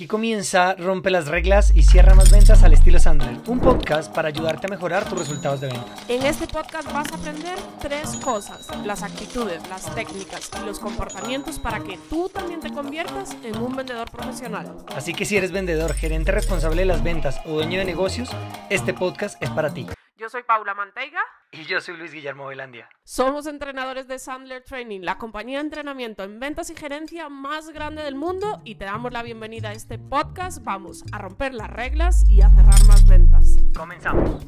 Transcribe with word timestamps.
Aquí 0.00 0.06
comienza 0.06 0.76
Rompe 0.76 1.10
las 1.10 1.28
reglas 1.28 1.72
y 1.74 1.82
cierra 1.82 2.14
más 2.14 2.30
ventas 2.30 2.62
al 2.62 2.72
estilo 2.72 2.98
Sandler, 2.98 3.36
un 3.48 3.60
podcast 3.60 4.10
para 4.10 4.28
ayudarte 4.28 4.66
a 4.66 4.70
mejorar 4.70 5.06
tus 5.06 5.18
resultados 5.18 5.60
de 5.60 5.66
ventas. 5.66 6.08
En 6.08 6.22
este 6.24 6.46
podcast 6.46 6.90
vas 6.90 7.12
a 7.12 7.16
aprender 7.16 7.58
tres 7.82 8.16
cosas, 8.16 8.66
las 8.86 9.02
actitudes, 9.02 9.60
las 9.68 9.94
técnicas 9.94 10.50
y 10.58 10.64
los 10.64 10.78
comportamientos 10.78 11.58
para 11.58 11.80
que 11.80 11.98
tú 12.08 12.30
también 12.30 12.60
te 12.60 12.70
conviertas 12.70 13.36
en 13.44 13.58
un 13.58 13.76
vendedor 13.76 14.10
profesional. 14.10 14.74
Así 14.96 15.12
que 15.12 15.26
si 15.26 15.36
eres 15.36 15.52
vendedor, 15.52 15.92
gerente 15.92 16.32
responsable 16.32 16.80
de 16.80 16.86
las 16.86 17.02
ventas 17.02 17.38
o 17.44 17.50
dueño 17.50 17.78
de 17.78 17.84
negocios, 17.84 18.30
este 18.70 18.94
podcast 18.94 19.36
es 19.42 19.50
para 19.50 19.74
ti. 19.74 19.86
Yo 20.20 20.28
soy 20.28 20.42
Paula 20.42 20.74
Manteiga. 20.74 21.22
Y 21.50 21.64
yo 21.64 21.80
soy 21.80 21.96
Luis 21.96 22.12
Guillermo 22.12 22.46
Velandia. 22.46 22.90
Somos 23.04 23.46
entrenadores 23.46 24.06
de 24.06 24.18
Sandler 24.18 24.62
Training, 24.62 25.00
la 25.00 25.16
compañía 25.16 25.56
de 25.56 25.64
entrenamiento 25.64 26.24
en 26.24 26.38
ventas 26.38 26.68
y 26.68 26.74
gerencia 26.76 27.30
más 27.30 27.70
grande 27.70 28.02
del 28.02 28.16
mundo 28.16 28.60
y 28.66 28.74
te 28.74 28.84
damos 28.84 29.14
la 29.14 29.22
bienvenida 29.22 29.70
a 29.70 29.72
este 29.72 29.98
podcast. 29.98 30.62
Vamos 30.62 31.04
a 31.10 31.16
romper 31.16 31.54
las 31.54 31.70
reglas 31.70 32.28
y 32.28 32.42
a 32.42 32.50
cerrar 32.50 32.84
más 32.84 33.08
ventas. 33.08 33.56
Comenzamos. 33.74 34.44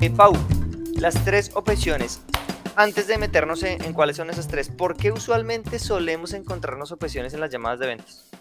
Eh, 0.00 0.10
Pau, 0.10 0.32
las 0.96 1.24
tres 1.24 1.52
objeciones. 1.54 2.20
Antes 2.74 3.06
de 3.06 3.16
meternos 3.16 3.62
en, 3.62 3.80
en 3.84 3.92
cuáles 3.92 4.16
son 4.16 4.28
esas 4.28 4.48
tres, 4.48 4.70
¿por 4.70 4.96
qué 4.96 5.12
usualmente 5.12 5.78
solemos 5.78 6.32
encontrarnos 6.32 6.90
objeciones 6.90 7.32
en 7.32 7.38
las 7.38 7.50
llamadas 7.50 7.78
de 7.78 7.86
ventas? 7.86 8.31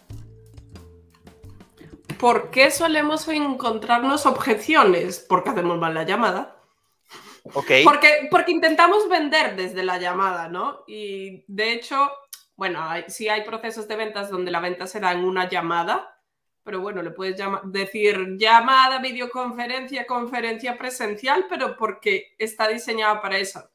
¿Por 2.21 2.51
qué 2.51 2.71
solemos 2.71 3.27
encontrarnos 3.27 4.25
objeciones? 4.25 5.25
Porque 5.27 5.49
hacemos 5.49 5.77
mal 5.79 5.93
la 5.93 6.03
llamada. 6.03 6.55
Ok. 7.53 7.71
Porque, 7.83 8.27
porque 8.29 8.51
intentamos 8.51 9.09
vender 9.09 9.55
desde 9.55 9.83
la 9.83 9.97
llamada, 9.97 10.47
¿no? 10.47 10.83
Y 10.87 11.43
de 11.47 11.73
hecho, 11.73 12.11
bueno, 12.55 12.81
hay, 12.81 13.05
sí 13.07 13.27
hay 13.27 13.43
procesos 13.43 13.87
de 13.87 13.95
ventas 13.95 14.29
donde 14.29 14.51
la 14.51 14.59
venta 14.59 14.85
se 14.85 14.99
da 14.99 15.11
en 15.11 15.23
una 15.25 15.49
llamada, 15.49 16.15
pero 16.63 16.79
bueno, 16.79 17.01
le 17.01 17.09
puedes 17.09 17.35
llama- 17.35 17.61
decir 17.63 18.37
llamada, 18.37 18.99
videoconferencia, 18.99 20.05
conferencia 20.05 20.77
presencial, 20.77 21.47
pero 21.49 21.75
porque 21.75 22.35
está 22.37 22.67
diseñada 22.67 23.19
para 23.19 23.39
eso. 23.39 23.67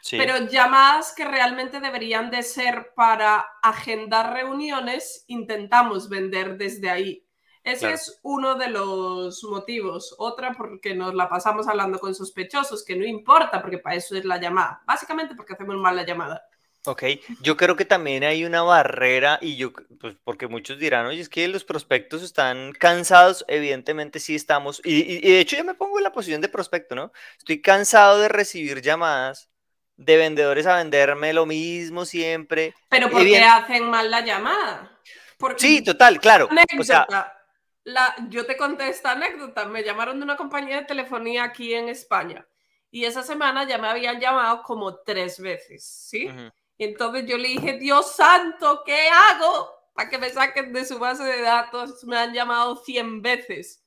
Sí. 0.00 0.18
Pero 0.18 0.48
llamadas 0.48 1.14
que 1.16 1.24
realmente 1.24 1.78
deberían 1.78 2.32
de 2.32 2.42
ser 2.42 2.92
para 2.96 3.46
agendar 3.62 4.32
reuniones, 4.32 5.24
intentamos 5.28 6.08
vender 6.08 6.58
desde 6.58 6.90
ahí. 6.90 7.24
Ese 7.64 7.80
Claro. 7.80 7.94
es 7.94 8.18
uno 8.22 8.54
de 8.56 8.68
los 8.68 9.42
motivos. 9.44 10.14
Otra 10.18 10.52
porque 10.52 10.94
nos 10.94 11.14
la 11.14 11.28
pasamos 11.28 11.68
hablando 11.68 11.98
con 12.00 12.14
sospechosos, 12.14 12.84
que 12.84 12.96
no 12.96 13.04
importa, 13.04 13.62
porque 13.62 13.78
para 13.78 13.96
eso 13.96 14.16
es 14.16 14.24
la 14.24 14.38
llamada. 14.40 14.82
Básicamente 14.86 15.34
porque 15.36 15.54
hacemos 15.54 15.76
mal 15.76 15.94
la 15.94 16.04
llamada. 16.04 16.42
Ok, 16.84 17.04
yo 17.40 17.56
creo 17.56 17.76
que 17.76 17.84
también 17.84 18.24
hay 18.24 18.44
una 18.44 18.62
barrera 18.62 19.38
y 19.40 19.56
yo, 19.56 19.72
pues 20.00 20.16
porque 20.24 20.48
muchos 20.48 20.80
dirán, 20.80 21.06
oye, 21.06 21.20
es 21.20 21.28
que 21.28 21.46
los 21.46 21.62
prospectos 21.62 22.24
están 22.24 22.72
cansados, 22.72 23.44
evidentemente 23.46 24.18
sí 24.18 24.34
estamos, 24.34 24.80
y, 24.84 24.94
y- 24.96 25.18
y 25.18 25.30
de 25.30 25.38
hecho 25.38 25.56
yo 25.56 25.62
me 25.64 25.74
pongo 25.74 25.98
en 25.98 26.02
la 26.04 26.10
posición 26.12 26.40
de 26.40 26.48
prospecto, 26.48 26.96
¿no? 26.96 27.12
Estoy 27.38 27.62
cansado 27.62 28.18
de 28.18 28.28
recibir 28.28 28.82
llamadas 28.82 29.48
de 29.96 30.16
vendedores 30.16 30.66
a 30.66 30.74
venderme 30.78 31.32
lo 31.32 31.46
mismo 31.46 32.04
siempre. 32.04 32.74
Pero 32.88 33.08
¿por 33.10 33.22
qué 33.22 33.44
hacen 33.44 33.88
mal 33.88 34.10
la 34.10 34.22
llamada? 34.24 34.98
Porque 35.38 35.60
Sí, 35.60 35.82
total, 35.82 36.18
claro. 36.18 36.48
O 36.80 36.82
sea, 36.82 37.02
anécdota. 37.02 37.41
La- 37.84 38.14
yo 38.28 38.46
te 38.46 38.56
conté 38.56 38.88
esta 38.88 39.12
anécdota. 39.12 39.64
Me 39.66 39.82
llamaron 39.82 40.18
de 40.18 40.24
una 40.24 40.36
compañía 40.36 40.76
de 40.80 40.84
telefonía 40.86 41.44
aquí 41.44 41.74
en 41.74 41.88
España. 41.88 42.46
Y 42.90 43.04
esa 43.04 43.22
semana 43.22 43.64
ya 43.66 43.78
me 43.78 43.88
habían 43.88 44.20
llamado 44.20 44.62
como 44.62 44.96
tres 44.98 45.40
veces, 45.40 45.84
¿sí? 45.84 46.28
ujú, 46.28 46.50
Y 46.78 46.84
entonces 46.84 47.24
yo 47.26 47.38
le 47.38 47.48
dije, 47.48 47.78
Dios 47.78 48.14
santo, 48.14 48.82
¿qué 48.84 49.08
hago? 49.08 49.70
Para 49.94 50.08
que 50.10 50.18
me 50.18 50.30
saquen 50.30 50.72
de 50.72 50.84
su 50.84 50.98
base 50.98 51.24
de 51.24 51.40
datos. 51.42 52.04
Me 52.04 52.16
han 52.18 52.32
llamado 52.34 52.76
100 52.76 53.22
veces. 53.22 53.82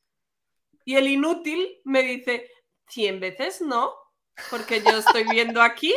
Y 0.85 0.95
el 0.95 1.07
inútil 1.07 1.81
me 1.83 2.01
dice, 2.03 2.49
100 2.87 3.19
veces 3.19 3.61
no, 3.61 3.93
porque 4.51 4.81
yo 4.81 4.97
estoy 4.97 5.23
viendo 5.23 5.61
aquí 5.61 5.93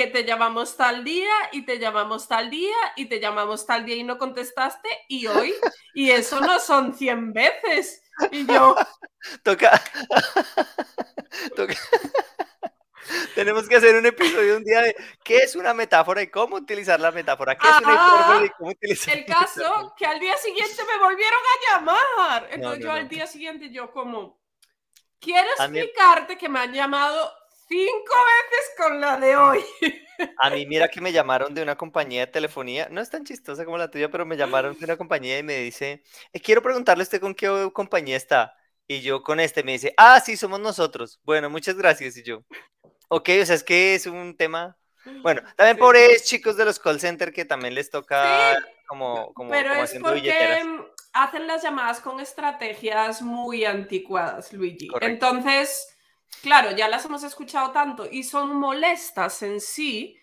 que 0.00 0.06
te 0.06 0.24
llamamos 0.24 0.78
tal 0.78 1.04
día 1.04 1.28
y 1.52 1.66
te 1.66 1.78
llamamos 1.78 2.26
tal 2.26 2.48
día 2.48 2.74
y 2.96 3.04
te 3.04 3.20
llamamos 3.20 3.66
tal 3.66 3.84
día 3.84 3.96
y 3.96 4.02
no 4.02 4.16
contestaste 4.16 4.88
y 5.08 5.26
hoy. 5.26 5.52
Y 5.92 6.10
eso 6.10 6.40
no 6.40 6.58
son 6.58 6.94
100 6.94 7.34
veces. 7.34 8.02
Y 8.30 8.46
yo, 8.46 8.74
toca. 9.42 9.78
toca- 11.54 11.74
Tenemos 13.34 13.68
que 13.68 13.76
hacer 13.76 13.94
un 13.94 14.06
episodio 14.06 14.56
un 14.56 14.64
día 14.64 14.80
de 14.80 14.96
qué 15.22 15.36
es 15.38 15.54
una 15.54 15.74
metáfora 15.74 16.22
y 16.22 16.28
cómo 16.30 16.56
utilizar 16.56 16.98
la 16.98 17.10
metáfora, 17.10 17.58
qué 17.58 17.68
es 17.68 17.78
una 17.82 17.92
hipérbole 17.92 18.46
y 18.46 18.50
cómo 18.56 18.70
utilizar 18.70 19.16
el 19.18 19.26
caso 19.26 19.94
que 19.98 20.06
al 20.06 20.18
día 20.18 20.36
siguiente 20.38 20.82
me 20.86 20.98
volvieron 20.98 21.38
a 21.40 21.74
llamar. 21.76 22.48
Entonces 22.52 22.78
no, 22.78 22.84
yo 22.86 22.88
no. 22.88 22.94
al 22.94 23.08
día 23.08 23.26
siguiente 23.26 23.68
yo 23.70 23.90
como, 23.90 24.40
quiero 25.18 25.48
A 25.58 25.68
mí- 25.68 25.78
explicarte 25.78 26.38
que 26.38 26.48
me 26.48 26.60
han 26.60 26.72
llamado 26.72 27.30
cinco 27.70 28.14
veces 28.14 28.70
con 28.76 29.00
la 29.00 29.16
de 29.16 29.36
hoy. 29.36 29.64
A 30.36 30.50
mí, 30.50 30.66
mira 30.66 30.88
que 30.88 31.00
me 31.00 31.12
llamaron 31.12 31.54
de 31.54 31.62
una 31.62 31.76
compañía 31.76 32.26
de 32.26 32.32
telefonía, 32.32 32.88
no 32.90 33.00
es 33.00 33.08
tan 33.08 33.24
chistosa 33.24 33.64
como 33.64 33.78
la 33.78 33.90
tuya, 33.90 34.10
pero 34.10 34.26
me 34.26 34.36
llamaron 34.36 34.76
de 34.78 34.84
una 34.84 34.96
compañía 34.98 35.38
y 35.38 35.42
me 35.42 35.56
dice, 35.58 36.02
"Eh, 36.32 36.40
quiero 36.40 36.62
preguntarle 36.62 37.02
a 37.02 37.04
usted 37.04 37.20
con 37.20 37.34
qué 37.34 37.70
compañía 37.72 38.16
está. 38.16 38.54
Y 38.86 39.02
yo 39.02 39.22
con 39.22 39.38
este 39.38 39.62
me 39.62 39.72
dice, 39.72 39.94
ah, 39.96 40.20
sí, 40.20 40.36
somos 40.36 40.58
nosotros. 40.60 41.20
Bueno, 41.22 41.48
muchas 41.48 41.76
gracias. 41.76 42.16
Y 42.16 42.24
yo, 42.24 42.42
ok, 43.08 43.28
o 43.42 43.46
sea, 43.46 43.54
es 43.54 43.62
que 43.64 43.94
es 43.94 44.06
un 44.06 44.36
tema. 44.36 44.76
Bueno, 45.22 45.42
también 45.56 45.76
Sí. 45.76 45.80
pobres 45.80 46.24
chicos 46.26 46.56
de 46.56 46.64
los 46.64 46.78
call 46.80 47.00
center 47.00 47.32
que 47.32 47.44
también 47.44 47.74
les 47.74 47.88
toca 47.90 48.56
Sí, 48.56 48.64
como, 48.88 49.32
como, 49.32 49.50
Pero 49.50 49.70
como 49.70 49.82
es 49.84 49.90
haciendo 49.90 50.08
porque 50.08 50.20
billeteras. 50.22 50.66
hacen 51.12 51.46
las 51.46 51.62
llamadas 51.62 52.00
con 52.00 52.20
estrategias 52.20 53.22
muy 53.22 53.64
anticuadas, 53.64 54.52
Luigi. 54.52 54.88
Correcto. 54.88 55.06
Entonces, 55.28 55.96
claro, 56.42 56.70
ya 56.72 56.88
las 56.88 57.04
hemos 57.04 57.22
escuchado 57.22 57.70
tanto 57.70 58.08
y 58.10 58.22
son 58.22 58.56
molestas 58.56 59.42
en 59.42 59.60
sí, 59.60 60.18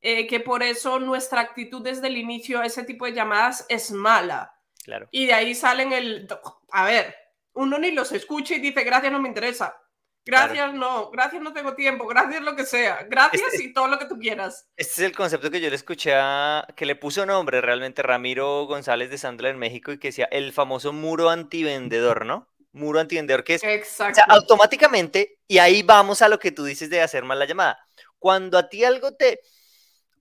eh, 0.00 0.26
que 0.26 0.40
por 0.40 0.62
eso 0.62 0.98
nuestra 1.00 1.40
actitud 1.40 1.82
desde 1.82 2.06
el 2.06 2.16
inicio 2.16 2.60
a 2.60 2.66
ese 2.66 2.84
tipo 2.84 3.06
de 3.06 3.12
llamadas 3.12 3.66
es 3.68 3.90
mala. 3.90 4.54
Claro. 4.84 5.08
Y 5.10 5.26
de 5.26 5.34
ahí 5.34 5.54
salen 5.54 5.92
el... 5.92 6.28
A 6.70 6.84
ver, 6.84 7.14
uno 7.54 7.78
ni 7.78 7.90
los 7.90 8.12
escucha 8.12 8.54
y 8.54 8.60
dice, 8.60 8.84
gracias, 8.84 9.12
no 9.12 9.20
me 9.20 9.28
interesa. 9.28 9.76
Gracias, 10.26 10.74
no. 10.74 11.10
Gracias, 11.10 11.40
no 11.40 11.52
tengo 11.52 11.74
tiempo. 11.74 12.06
Gracias, 12.06 12.42
lo 12.42 12.56
que 12.56 12.66
sea. 12.66 13.06
Gracias 13.08 13.42
Este- 13.52 13.64
y 13.64 13.72
todo 13.72 13.86
lo 13.86 13.98
que 13.98 14.06
tú 14.06 14.18
quieras. 14.18 14.68
Este 14.76 14.92
es 14.92 14.98
el 14.98 15.16
concepto 15.16 15.50
que 15.50 15.60
yo 15.60 15.70
le 15.70 15.76
escuché 15.76 16.14
a, 16.14 16.66
que 16.74 16.84
le 16.84 16.96
puso 16.96 17.24
nombre 17.24 17.60
realmente 17.60 18.02
Ramiro 18.02 18.66
González 18.66 19.08
de 19.08 19.18
Sandler 19.18 19.52
en 19.52 19.60
México 19.60 19.92
y 19.92 19.98
que 19.98 20.08
decía 20.08 20.28
el 20.32 20.52
famoso 20.52 20.92
muro 20.92 21.30
antivendedor, 21.30 22.26
¿no? 22.26 22.48
Muro 22.76 23.00
antivendedor, 23.00 23.44
que 23.44 23.54
es 23.54 23.62
O 23.64 24.14
sea, 24.14 24.24
automáticamente, 24.28 25.38
y 25.48 25.58
ahí 25.58 25.82
vamos 25.82 26.22
a 26.22 26.28
lo 26.28 26.38
que 26.38 26.52
tú 26.52 26.64
dices 26.64 26.90
de 26.90 27.00
hacer 27.02 27.24
mal 27.24 27.38
la 27.38 27.46
llamada. 27.46 27.78
Cuando 28.18 28.58
a 28.58 28.68
ti 28.68 28.84
algo 28.84 29.14
te 29.14 29.40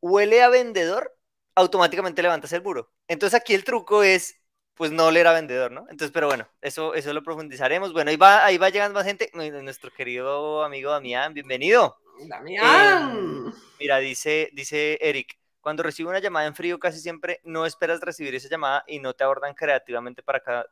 huele 0.02 0.42
a 0.42 0.50
vendedor, 0.50 1.14
automáticamente 1.56 2.22
levantas 2.22 2.54
el 2.54 2.62
muro. 2.64 2.92
Entonces 3.08 3.40
aquí 3.40 3.54
el 3.54 3.64
truco 3.64 4.04
es, 4.04 4.36
pues 4.76 4.92
no 4.92 5.06
oler 5.08 5.28
a 5.28 5.34
vendedor, 5.34 5.72
¿no? 5.72 5.82
Entonces, 5.90 6.12
pero 6.12 6.28
bueno, 6.28 6.48
eso, 6.62 6.94
eso 6.96 7.14
lo 7.14 7.24
profundizaremos. 7.24 7.94
Bueno, 7.94 8.10
ahí 8.12 8.18
va, 8.18 8.46
ahí 8.46 8.58
va 8.58 8.70
llegando 8.70 9.00
más 9.00 9.06
gente. 9.06 9.30
Nu- 9.34 9.62
Nuestro 9.62 9.92
querido 9.92 10.64
amigo 10.64 10.92
Damián, 10.92 11.34
bienvenido. 11.34 11.98
Damián. 12.28 13.54
Mira, 13.80 14.00
dice, 14.00 14.50
dice 14.54 14.98
Eric, 15.02 15.38
cuando 15.66 15.82
recibe 15.82 16.10
una 16.10 16.20
llamada 16.20 16.46
en 16.46 16.54
frío, 16.54 16.78
casi 16.78 17.00
siempre 17.00 17.42
no 17.44 17.66
esperas 17.66 18.00
recibir 18.00 18.36
esa 18.36 18.48
llamada 18.48 18.84
y 18.86 19.00
no 19.00 19.16
te 19.16 19.24
abordan 19.24 19.56
creativamente 19.56 20.22
para, 20.22 20.40
ca- 20.40 20.68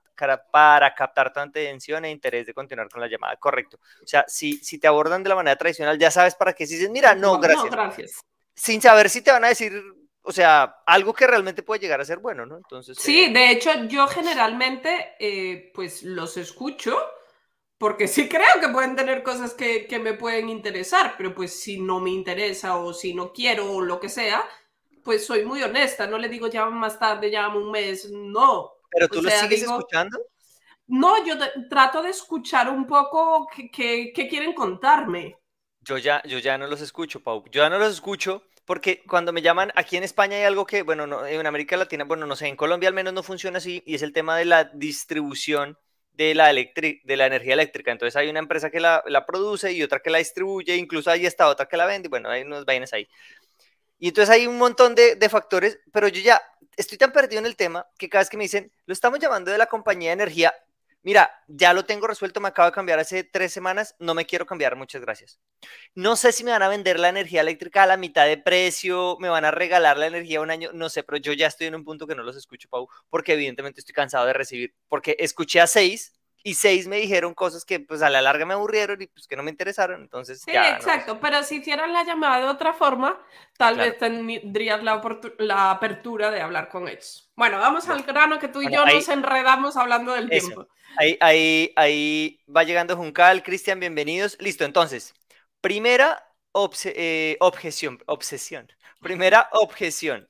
para 0.52 0.94
captar 0.94 1.34
tu 1.34 1.40
atención 1.40 2.06
e 2.06 2.12
interés 2.12 2.46
de 2.46 2.54
continuar 2.54 2.90
con 2.90 3.02
la 3.02 3.08
llamada. 3.08 3.36
Correcto. 3.38 3.80
O 4.04 4.06
sea, 4.06 4.24
si, 4.28 4.58
si 4.58 4.78
te 4.78 4.86
abordan 4.86 5.24
de 5.24 5.30
la 5.30 5.36
manera 5.36 5.56
tradicional, 5.56 5.98
ya 5.98 6.12
sabes 6.12 6.36
para 6.36 6.54
qué. 6.54 6.68
Si 6.68 6.76
dices, 6.76 6.92
mira, 6.92 7.16
no, 7.16 7.40
gracias. 7.40 7.72
gracias. 7.72 8.22
Sin 8.54 8.84
saber 8.84 9.10
si 9.10 9.24
te 9.24 9.32
van 9.32 9.46
a 9.46 9.48
decir, 9.48 9.74
o 10.22 10.32
sea, 10.32 10.84
algo 10.86 11.12
que 11.12 11.26
realmente 11.26 11.64
puede 11.64 11.82
llegar 11.82 12.00
a 12.00 12.06
ser 12.06 12.20
bueno, 12.20 12.46
¿no? 12.46 12.58
Entonces. 12.58 12.96
Sí, 13.00 13.24
eh, 13.24 13.34
de 13.34 13.50
hecho, 13.50 13.72
yo 13.86 14.06
generalmente 14.06 15.16
eh, 15.20 15.72
pues 15.74 16.04
los 16.04 16.38
escucho 16.38 16.96
porque 17.80 18.08
sí 18.08 18.30
creo 18.30 18.62
que 18.62 18.70
pueden 18.70 18.96
tener 18.96 19.24
cosas 19.24 19.56
que, 19.56 19.88
que 19.88 19.98
me 19.98 20.14
pueden 20.14 20.50
interesar, 20.50 21.16
pero 21.18 21.34
pues 21.34 21.60
si 21.60 21.82
no 21.82 22.00
me 22.00 22.12
interesa 22.12 22.78
o 22.78 22.94
si 22.94 23.16
no 23.16 23.34
quiero 23.34 23.72
o 23.72 23.82
lo 23.82 24.00
que 24.00 24.08
sea, 24.08 24.48
pues 25.04 25.26
soy 25.26 25.46
muy 25.46 25.62
honesta, 25.64 26.08
no 26.08 26.18
le 26.18 26.30
digo 26.30 26.48
llama 26.48 26.72
más 26.72 27.00
tarde, 27.00 27.30
llama 27.32 27.58
un 27.58 27.72
mes, 27.72 28.10
no. 28.12 28.72
pero 28.90 29.10
o 29.10 29.10
tú 29.10 29.22
lo 29.22 29.30
sea, 29.30 29.32
sigues 29.32 29.62
digo- 29.62 29.64
escuchando. 29.64 30.18
No, 30.88 31.26
yo 31.26 31.36
trato 31.70 32.02
de 32.02 32.10
escuchar 32.12 32.70
un 32.70 32.88
poco 32.88 33.48
qué 33.74 34.14
quieren 34.30 34.54
contarme. 34.54 35.38
Yo 35.82 35.98
ya, 35.98 36.22
yo 36.26 36.40
ya 36.40 36.58
no 36.58 36.68
los 36.68 36.82
escucho, 36.82 37.22
Pau. 37.22 37.44
Yo 37.52 37.62
ya 37.64 37.70
no 37.70 37.78
los 37.78 37.92
escucho 37.94 38.44
porque 38.66 39.04
cuando 39.08 39.34
me 39.34 39.42
llaman, 39.42 39.72
aquí 39.76 39.98
en 39.98 40.04
España 40.04 40.38
hay 40.38 40.44
algo 40.44 40.66
que, 40.66 40.84
bueno, 40.84 41.06
no, 41.06 41.26
en 41.26 41.46
América 41.46 41.76
Latina, 41.76 42.06
bueno, 42.06 42.26
no 42.26 42.36
sé, 42.38 42.48
en 42.48 42.56
Colombia 42.56 42.88
al 42.88 42.96
menos 42.96 43.14
no 43.14 43.22
funciona 43.24 43.58
así, 43.58 43.84
y 43.86 43.96
es 43.96 44.02
el 44.04 44.14
tema 44.14 44.38
de 44.38 44.46
la 44.46 44.64
distribución 44.66 45.78
de 46.14 46.34
la, 46.36 46.54
de 46.54 47.18
la 47.18 47.26
energía 47.28 47.54
eléctrica. 47.56 47.92
Entonces 47.92 48.16
hay 48.16 48.30
una 48.30 48.40
empresa 48.40 48.70
que 48.72 48.80
la, 48.80 49.04
la 49.08 49.26
produce 49.26 49.74
y 49.74 49.84
otra 49.84 50.00
que 50.00 50.10
la 50.10 50.20
distribuye, 50.20 50.78
incluso 50.78 51.12
hay 51.12 51.26
esta 51.26 51.50
otra 51.50 51.66
que 51.66 51.76
la 51.76 51.86
vende, 51.86 52.08
y 52.08 52.10
bueno, 52.10 52.30
hay 52.30 52.44
unas 52.44 52.64
vainas 52.64 52.94
ahí. 52.94 53.06
Y 54.04 54.10
entonces 54.10 54.36
hay 54.36 54.48
un 54.48 54.58
montón 54.58 54.96
de, 54.96 55.30
factores, 55.30 55.80
pero 55.94 56.10
yo 56.10 56.22
ya 56.22 56.42
estoy 56.76 56.98
tan 56.98 57.14
perdido 57.14 57.40
en 57.40 57.46
el 57.46 57.56
tema 57.56 57.88
que 57.98 58.10
cada 58.10 58.22
vez 58.22 58.30
que 58.30 58.36
me 58.36 58.44
dicen, 58.44 58.70
lo 58.86 58.92
estamos 58.92 59.18
llamando 59.18 59.50
de 59.50 59.58
la 59.58 59.68
compañía 59.68 60.10
de 60.10 60.16
energía, 60.16 60.54
mira, 61.04 61.32
ya 61.48 61.72
lo 61.72 61.86
tengo 61.86 62.06
resuelto, 62.06 62.42
me 62.42 62.50
acabo 62.50 62.66
de 62.66 62.74
cambiar 62.74 63.00
hace 63.00 63.24
tres 63.24 63.54
semanas, 63.54 63.96
no 64.00 64.14
me 64.14 64.26
quiero 64.26 64.46
cambiar, 64.46 64.76
muchas 64.76 65.02
gracias. 65.02 65.40
No 65.96 66.18
sé 66.18 66.34
si 66.34 66.44
me 66.44 66.52
van 66.52 66.64
a 66.64 66.68
vender 66.68 67.00
la 67.00 67.08
energía 67.08 67.40
eléctrica 67.40 67.84
a 67.84 67.88
la 67.88 67.96
mitad 67.96 68.26
de 68.26 68.38
precio, 68.38 69.16
me 69.22 69.30
van 69.30 69.46
a 69.46 69.52
regalar 69.52 69.98
la 69.98 70.08
energía 70.08 70.42
un 70.42 70.52
año, 70.52 70.72
no 70.74 70.90
sé, 70.90 71.04
pero 71.04 71.18
yo 71.18 71.32
ya 71.32 71.48
estoy 71.48 71.68
en 71.68 71.76
un 71.76 71.86
punto 71.86 72.06
que 72.06 72.16
no 72.16 72.24
los 72.24 72.36
escucho, 72.36 72.68
Pau, 72.68 72.90
porque 73.10 73.32
evidentemente 73.32 73.80
estoy 73.80 73.94
cansado 73.94 74.26
de 74.26 74.34
recibir, 74.34 74.76
porque 74.90 75.16
escuché 75.18 75.62
a 75.62 75.68
seis 75.68 76.12
y 76.44 76.56
seis 76.56 76.88
me 76.88 76.98
dijeron 76.98 77.34
cosas 77.34 77.66
que 77.66 77.80
pues 77.80 78.02
a 78.02 78.10
la 78.10 78.22
larga 78.22 78.46
me 78.46 78.54
aburrieron 78.54 79.02
y 79.02 79.08
pues 79.08 79.28
que 79.28 79.36
no 79.36 79.44
me 79.44 79.52
interesaron, 79.52 80.02
entonces 80.02 80.46
Sí, 80.46 80.52
ya, 80.52 80.62
no. 80.64 80.76
exacto, 80.76 81.20
pero 81.22 81.42
si 81.44 81.58
hicieran 81.58 81.94
la 81.94 82.04
llamada 82.04 82.40
de 82.40 82.46
otra 82.50 82.74
forma, 82.74 83.18
tal 83.58 83.76
Claro. 83.76 83.92
vez 83.92 83.98
tendrías 84.00 84.84
la, 84.84 85.02
la 85.40 85.72
apertura 85.72 86.32
de 86.32 86.42
hablar 86.42 86.68
con 86.70 86.88
ellos. 86.90 87.32
Bueno, 87.36 87.60
vamos 87.60 87.88
al 87.88 88.04
grano 88.04 88.40
que 88.40 88.50
tú 88.50 88.62
y 88.62 88.66
Bueno, 88.66 88.78
yo 88.84 88.86
ahí- 88.86 88.96
nos 88.96 89.08
enredamos 89.10 89.78
hablando 89.78 90.14
del 90.14 90.30
Eso. 90.32 90.48
tiempo. 90.48 90.68
Ahí, 90.98 91.18
ahí, 91.22 91.74
ahí 91.76 92.40
va 92.54 92.64
llegando 92.64 92.96
Juncal, 92.98 93.42
Cristian, 93.42 93.80
bienvenidos. 93.80 94.38
Listo, 94.40 94.66
entonces, 94.66 95.14
primera 95.62 96.24
obse- 96.52 96.94
eh, 96.96 97.38
objeción, 97.40 98.00
obsesión. 98.06 98.72
Primera 99.02 99.50
objeción, 99.54 100.30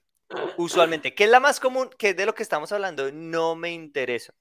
usualmente, 0.58 1.14
que 1.16 1.26
es 1.26 1.30
la 1.30 1.40
más 1.40 1.60
común, 1.60 1.90
que 1.98 2.10
es 2.10 2.16
de 2.18 2.26
lo 2.26 2.36
que 2.36 2.44
estamos 2.44 2.72
hablando, 2.72 3.12
no 3.12 3.56
me 3.56 3.72
interesa. 3.72 4.34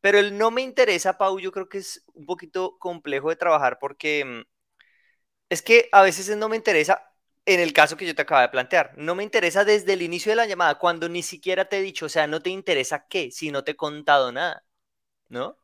Pero 0.00 0.18
el 0.18 0.36
no 0.38 0.50
me 0.50 0.62
interesa, 0.62 1.18
Pau, 1.18 1.38
yo 1.40 1.52
creo 1.52 1.68
que 1.68 1.78
es 1.78 2.04
un 2.14 2.26
poquito 2.26 2.78
complejo 2.78 3.30
de 3.30 3.36
trabajar 3.36 3.78
porque 3.80 4.24
mm, 4.24 4.42
es 5.50 5.62
que 5.62 5.88
a 5.92 6.02
veces 6.02 6.28
es 6.28 6.36
no 6.36 6.48
me 6.48 6.56
interesa 6.56 7.10
en 7.46 7.60
el 7.60 7.72
caso 7.72 7.96
que 7.96 8.06
yo 8.06 8.14
te 8.14 8.22
acabo 8.22 8.40
de 8.40 8.48
plantear. 8.48 8.92
No 8.96 9.14
me 9.14 9.24
interesa 9.24 9.64
desde 9.64 9.94
el 9.94 10.02
inicio 10.02 10.30
de 10.32 10.36
la 10.36 10.46
llamada, 10.46 10.78
cuando 10.78 11.08
ni 11.08 11.22
siquiera 11.22 11.64
te 11.68 11.78
he 11.78 11.82
dicho, 11.82 12.06
o 12.06 12.08
sea, 12.08 12.26
no 12.26 12.40
te 12.42 12.50
interesa 12.50 13.06
qué, 13.08 13.30
si 13.30 13.50
no 13.50 13.64
te 13.64 13.72
he 13.72 13.76
contado 13.76 14.30
nada, 14.32 14.64
¿no? 15.28 15.58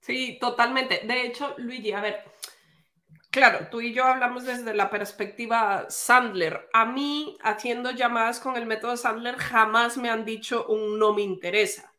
Sí, 0.00 0.36
totalmente. 0.40 1.00
De 1.06 1.26
hecho, 1.26 1.54
Luigi, 1.58 1.92
a 1.92 2.00
ver, 2.02 2.22
claro, 3.30 3.68
tú 3.70 3.80
y 3.80 3.92
yo 3.92 4.04
hablamos 4.04 4.44
desde 4.44 4.74
la 4.74 4.90
perspectiva 4.90 5.86
Sandler. 5.88 6.68
A 6.72 6.84
mí, 6.86 7.36
haciendo 7.42 7.90
llamadas 7.90 8.40
con 8.40 8.56
el 8.56 8.66
método 8.66 8.96
Sandler, 8.96 9.36
jamás 9.36 9.96
me 9.96 10.10
han 10.10 10.24
dicho 10.24 10.66
un 10.66 10.98
no 10.98 11.12
me 11.14 11.22
interesa. 11.22 11.92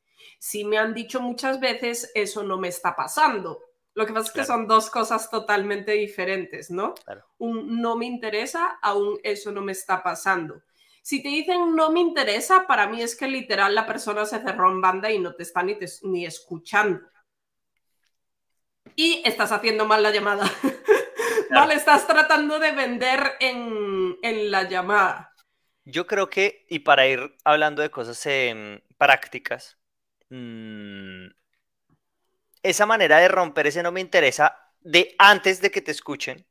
Sí 0.43 0.63
me 0.65 0.79
han 0.79 0.95
dicho 0.95 1.21
muchas 1.21 1.59
veces, 1.59 2.11
eso 2.15 2.41
no 2.41 2.57
me 2.57 2.67
está 2.67 2.95
pasando. 2.95 3.59
Lo 3.93 4.07
que 4.07 4.11
pasa 4.13 4.25
es 4.25 4.31
que 4.31 4.39
Claro. 4.39 4.47
son 4.47 4.67
dos 4.67 4.89
cosas 4.89 5.29
totalmente 5.29 5.91
diferentes, 5.91 6.71
¿no? 6.71 6.95
Claro. 6.95 7.23
Un 7.37 7.79
no 7.79 7.95
me 7.95 8.07
interesa 8.07 8.79
a 8.81 8.95
un 8.95 9.19
eso 9.23 9.51
no 9.51 9.61
me 9.61 9.73
está 9.73 10.01
pasando. 10.01 10.63
Si 11.03 11.21
te 11.21 11.29
dicen 11.29 11.75
no 11.75 11.91
me 11.91 11.99
interesa, 11.99 12.65
para 12.67 12.87
mí 12.87 13.03
es 13.03 13.15
que 13.15 13.27
literal 13.27 13.75
la 13.75 13.85
persona 13.85 14.25
se 14.25 14.39
cerró 14.39 14.71
en 14.71 14.81
banda 14.81 15.11
y 15.11 15.19
no 15.19 15.35
te 15.35 15.43
está 15.43 15.61
ni, 15.61 15.75
te- 15.75 15.85
ni 16.03 16.25
escuchando. 16.25 17.01
Y 18.95 19.21
estás 19.23 19.51
haciendo 19.51 19.85
mal 19.85 20.01
la 20.01 20.09
llamada. 20.11 20.45
Vale, 21.51 21.75
estás 21.75 22.07
tratando 22.07 22.57
de 22.57 22.71
vender 22.71 23.33
en, 23.39 24.17
en 24.23 24.49
la 24.49 24.63
llamada. 24.67 25.33
Yo 25.85 26.07
creo 26.07 26.29
que, 26.29 26.65
y 26.67 26.79
para 26.79 27.05
ir 27.07 27.35
hablando 27.43 27.81
de 27.83 27.91
cosas 27.91 28.25
prácticas, 28.97 29.77
mm, 30.31 31.27
esa 32.63 32.85
manera 32.85 33.17
de 33.19 33.27
romper 33.27 33.67
ese 33.67 33.83
no 33.83 33.91
me 33.91 34.01
interesa 34.01 34.57
de 34.81 35.15
antes 35.19 35.61
de 35.61 35.71
que 35.71 35.81
te 35.81 35.91
escuchen, 35.91 36.45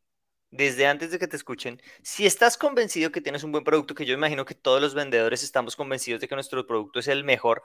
desde 0.51 0.87
antes 0.87 1.11
de 1.13 1.19
que 1.19 1.29
te 1.29 1.37
escuchen, 1.37 1.81
si 2.03 2.27
estás 2.27 2.59
convencido 2.59 3.13
que 3.13 3.21
tienes 3.21 3.45
un 3.45 3.53
buen 3.53 3.65
producto, 3.65 3.95
que 3.95 4.07
yo 4.07 4.15
imagino 4.15 4.45
que 4.45 4.55
todos 4.55 4.81
los 4.83 4.95
vendedores 4.95 5.43
estamos 5.45 5.77
convencidos 5.77 6.21
de 6.21 6.29
que 6.29 6.35
nuestro 6.37 6.67
producto 6.67 7.01
es 7.01 7.09
el 7.09 7.25
mejor, 7.25 7.63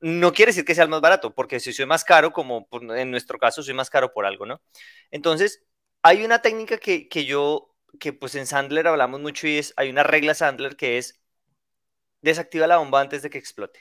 no 0.00 0.32
quiere 0.32 0.50
decir 0.52 0.64
que 0.64 0.74
sea 0.74 0.84
el 0.84 0.90
más 0.90 1.00
barato, 1.02 1.34
porque 1.34 1.60
si 1.60 1.72
soy 1.72 1.86
más 1.86 2.04
caro, 2.04 2.32
como 2.32 2.68
en 2.96 3.10
nuestro 3.10 3.38
caso 3.38 3.62
soy 3.62 3.74
más 3.74 3.90
caro 3.90 4.12
por 4.14 4.26
algo, 4.26 4.46
¿no? 4.46 4.62
Entonces, 5.10 5.64
hay 6.02 6.24
una 6.24 6.42
técnica 6.42 6.78
que, 6.78 7.08
que 7.08 7.24
yo, 7.26 7.74
que 8.00 8.12
pues 8.12 8.34
en 8.36 8.46
Sandler 8.46 8.88
hablamos 8.88 9.20
mucho 9.20 9.46
y 9.48 9.58
es, 9.58 9.74
hay 9.76 9.90
una 9.90 10.04
regla 10.04 10.34
Sandler 10.34 10.76
que 10.76 10.98
es 10.98 11.20
desactiva 12.22 12.66
la 12.66 12.78
bomba 12.78 13.00
antes 13.02 13.20
de 13.22 13.28
que 13.30 13.36
explote. 13.38 13.80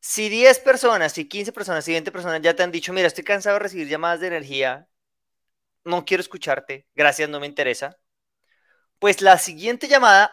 Si 0.00 0.28
10 0.28 0.58
personas, 0.58 1.12
si 1.12 1.28
15 1.28 1.52
personas, 1.52 1.84
si 1.84 1.92
20 1.92 2.12
personas 2.12 2.40
ya 2.42 2.54
te 2.54 2.62
han 2.62 2.72
dicho, 2.72 2.92
mira, 2.92 3.06
estoy 3.06 3.24
cansado 3.24 3.54
de 3.54 3.60
recibir 3.60 3.88
llamadas 3.88 4.20
de 4.20 4.26
energía, 4.28 4.88
no 5.84 6.04
quiero 6.04 6.22
escucharte, 6.22 6.86
gracias, 6.94 7.28
no 7.30 7.40
me 7.40 7.46
interesa, 7.46 7.98
pues 8.98 9.20
la 9.22 9.38
siguiente 9.38 9.88
llamada, 9.88 10.32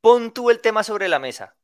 pon 0.00 0.32
tú 0.32 0.50
el 0.50 0.60
tema 0.60 0.84
sobre 0.84 1.08
la 1.08 1.18
mesa. 1.18 1.56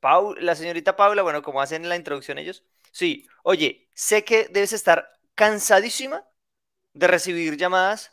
Pau, 0.00 0.34
la 0.36 0.54
señorita 0.54 0.96
Paula, 0.96 1.22
bueno, 1.22 1.42
como 1.42 1.60
hacen 1.60 1.82
en 1.82 1.88
la 1.88 1.96
introducción 1.96 2.38
ellos, 2.38 2.64
sí, 2.92 3.26
oye, 3.42 3.88
sé 3.94 4.24
que 4.24 4.48
debes 4.50 4.72
estar 4.72 5.10
cansadísima 5.34 6.24
de 6.94 7.08
recibir 7.08 7.56
llamadas 7.56 8.12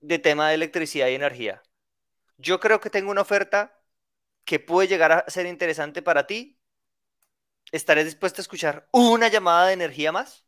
de 0.00 0.18
tema 0.18 0.48
de 0.48 0.56
electricidad 0.56 1.08
y 1.08 1.14
energía. 1.16 1.62
Yo 2.38 2.60
creo 2.60 2.80
que 2.80 2.90
tengo 2.90 3.10
una 3.10 3.22
oferta 3.22 3.78
que 4.44 4.60
puede 4.60 4.88
llegar 4.88 5.12
a 5.12 5.30
ser 5.30 5.46
interesante 5.46 6.02
para 6.02 6.26
ti. 6.26 6.57
¿Estaré 7.72 8.04
dispuesto 8.04 8.40
a 8.40 8.44
escuchar 8.44 8.88
una 8.92 9.28
llamada 9.28 9.66
de 9.68 9.72
energía 9.74 10.12
más? 10.12 10.46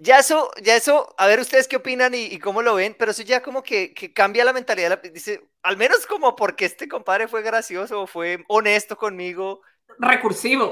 Ya 0.00 0.18
eso, 0.18 0.50
ya 0.62 0.76
eso, 0.76 1.14
a 1.18 1.26
ver 1.26 1.40
ustedes 1.40 1.68
qué 1.68 1.76
opinan 1.76 2.14
y, 2.14 2.24
y 2.26 2.38
cómo 2.38 2.62
lo 2.62 2.74
ven, 2.74 2.94
pero 2.98 3.10
eso 3.12 3.22
ya 3.22 3.42
como 3.42 3.62
que, 3.62 3.94
que 3.94 4.12
cambia 4.12 4.44
la 4.44 4.52
mentalidad. 4.52 4.90
la- 4.90 5.10
dice, 5.10 5.48
al 5.62 5.76
menos 5.76 6.06
como 6.06 6.36
porque 6.36 6.64
este 6.66 6.88
compadre 6.88 7.28
fue 7.28 7.42
gracioso 7.42 8.06
fue 8.06 8.44
honesto 8.48 8.96
conmigo, 8.96 9.60
Recursivo. 10.10 10.68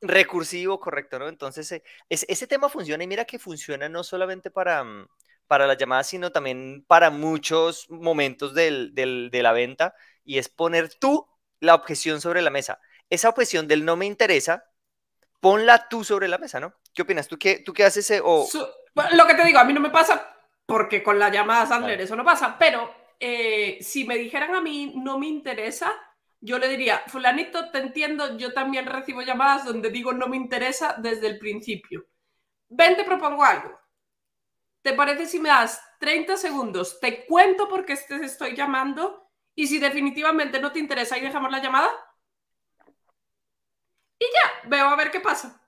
recursivo, 0.00 0.80
correcto, 0.80 1.18
¿no? 1.18 1.28
Entonces, 1.28 1.70
eh, 1.72 1.82
es- 2.08 2.26
ese 2.28 2.46
tema 2.46 2.68
funciona 2.68 3.04
y 3.04 3.06
mira 3.06 3.24
que 3.24 3.38
funciona 3.38 3.88
no 3.88 4.04
solamente 4.04 4.50
para, 4.50 4.84
mm, 4.84 5.06
para 5.46 5.66
las 5.66 5.78
llamadas, 5.78 6.08
sino 6.08 6.30
también 6.32 6.84
para 6.86 7.10
muchos 7.10 7.88
momentos 7.90 8.54
del- 8.54 8.94
del- 8.94 9.30
de 9.30 9.42
la 9.42 9.52
venta 9.52 9.94
y 10.24 10.38
es 10.38 10.48
poner 10.48 10.92
tú 10.94 11.26
la 11.60 11.74
objeción 11.74 12.20
sobre 12.20 12.42
la 12.42 12.50
mesa. 12.50 12.80
Esa 13.14 13.28
objeción 13.30 13.68
del 13.68 13.84
no 13.84 13.96
me 13.96 14.06
interesa, 14.06 14.64
ponla 15.40 15.88
tú 15.88 16.04
sobre 16.04 16.28
la 16.28 16.38
mesa, 16.38 16.60
¿no? 16.60 16.74
¿Qué 16.94 17.02
opinas? 17.02 17.28
¿Tú 17.28 17.38
qué, 17.38 17.60
tú 17.60 17.72
qué 17.72 17.84
haces? 17.84 18.10
eh, 18.10 18.20
o- 18.24 18.48
lo 19.12 19.26
que 19.26 19.34
te 19.34 19.44
digo, 19.44 19.58
a 19.58 19.64
mí 19.64 19.72
no 19.72 19.80
me 19.80 19.90
pasa 19.90 20.36
porque 20.66 21.02
con 21.02 21.18
la 21.18 21.28
llamada 21.30 21.66
Sandler 21.66 21.96
Claro. 21.98 22.04
eso 22.04 22.16
no 22.16 22.24
pasa, 22.24 22.56
pero 22.58 22.94
eh, 23.20 23.78
si 23.80 24.04
me 24.04 24.16
dijeran 24.16 24.54
a 24.54 24.60
mí 24.60 24.92
no 24.96 25.18
me 25.18 25.26
interesa, 25.28 25.92
yo 26.40 26.58
le 26.58 26.68
diría, 26.68 27.02
fulanito, 27.06 27.70
te 27.70 27.78
entiendo, 27.78 28.36
yo 28.36 28.52
también 28.52 28.86
recibo 28.86 29.22
llamadas 29.22 29.64
donde 29.64 29.90
digo 29.90 30.12
no 30.12 30.26
me 30.28 30.36
interesa 30.36 30.96
desde 30.98 31.26
el 31.28 31.38
principio. 31.38 32.06
Ven, 32.70 32.96
te 32.96 33.04
propongo 33.04 33.44
algo. 33.44 33.78
¿Te 34.82 34.92
parece 34.92 35.26
si 35.26 35.38
me 35.40 35.48
das 35.48 35.80
30 35.98 36.36
segundos? 36.36 37.00
Te 37.00 37.24
cuento 37.26 37.68
por 37.68 37.84
qué 37.84 37.96
te 37.96 38.16
estoy 38.24 38.54
llamando 38.54 39.30
y 39.54 39.66
si 39.66 39.78
definitivamente 39.78 40.60
no 40.60 40.72
te 40.72 40.78
interesa 40.78 41.16
y 41.16 41.22
dejamos 41.22 41.50
la 41.50 41.62
llamada. 41.62 41.90
Y 44.24 44.32
ya, 44.34 44.68
veo 44.68 44.86
a 44.88 44.96
ver 44.96 45.10
qué 45.10 45.20
pasa. 45.20 45.60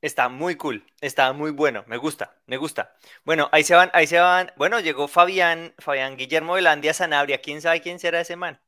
Está 0.00 0.28
muy 0.28 0.56
cool, 0.56 0.84
está 1.00 1.32
muy 1.32 1.50
bueno, 1.50 1.84
me 1.86 1.96
gusta, 1.96 2.36
me 2.46 2.58
gusta. 2.58 2.94
Bueno, 3.24 3.48
ahí 3.52 3.64
se 3.64 3.74
van, 3.74 3.90
ahí 3.94 4.06
se 4.06 4.18
van. 4.20 4.52
Bueno, 4.56 4.78
llegó 4.80 5.08
Fabián, 5.08 5.74
Fabián 5.78 6.16
Guillermo 6.16 6.54
Velandia 6.54 6.92
Sanabria, 6.92 7.40
quién 7.40 7.62
sabe 7.62 7.80
quién 7.80 7.98
será 7.98 8.20
ese 8.20 8.36
man. 8.36 8.60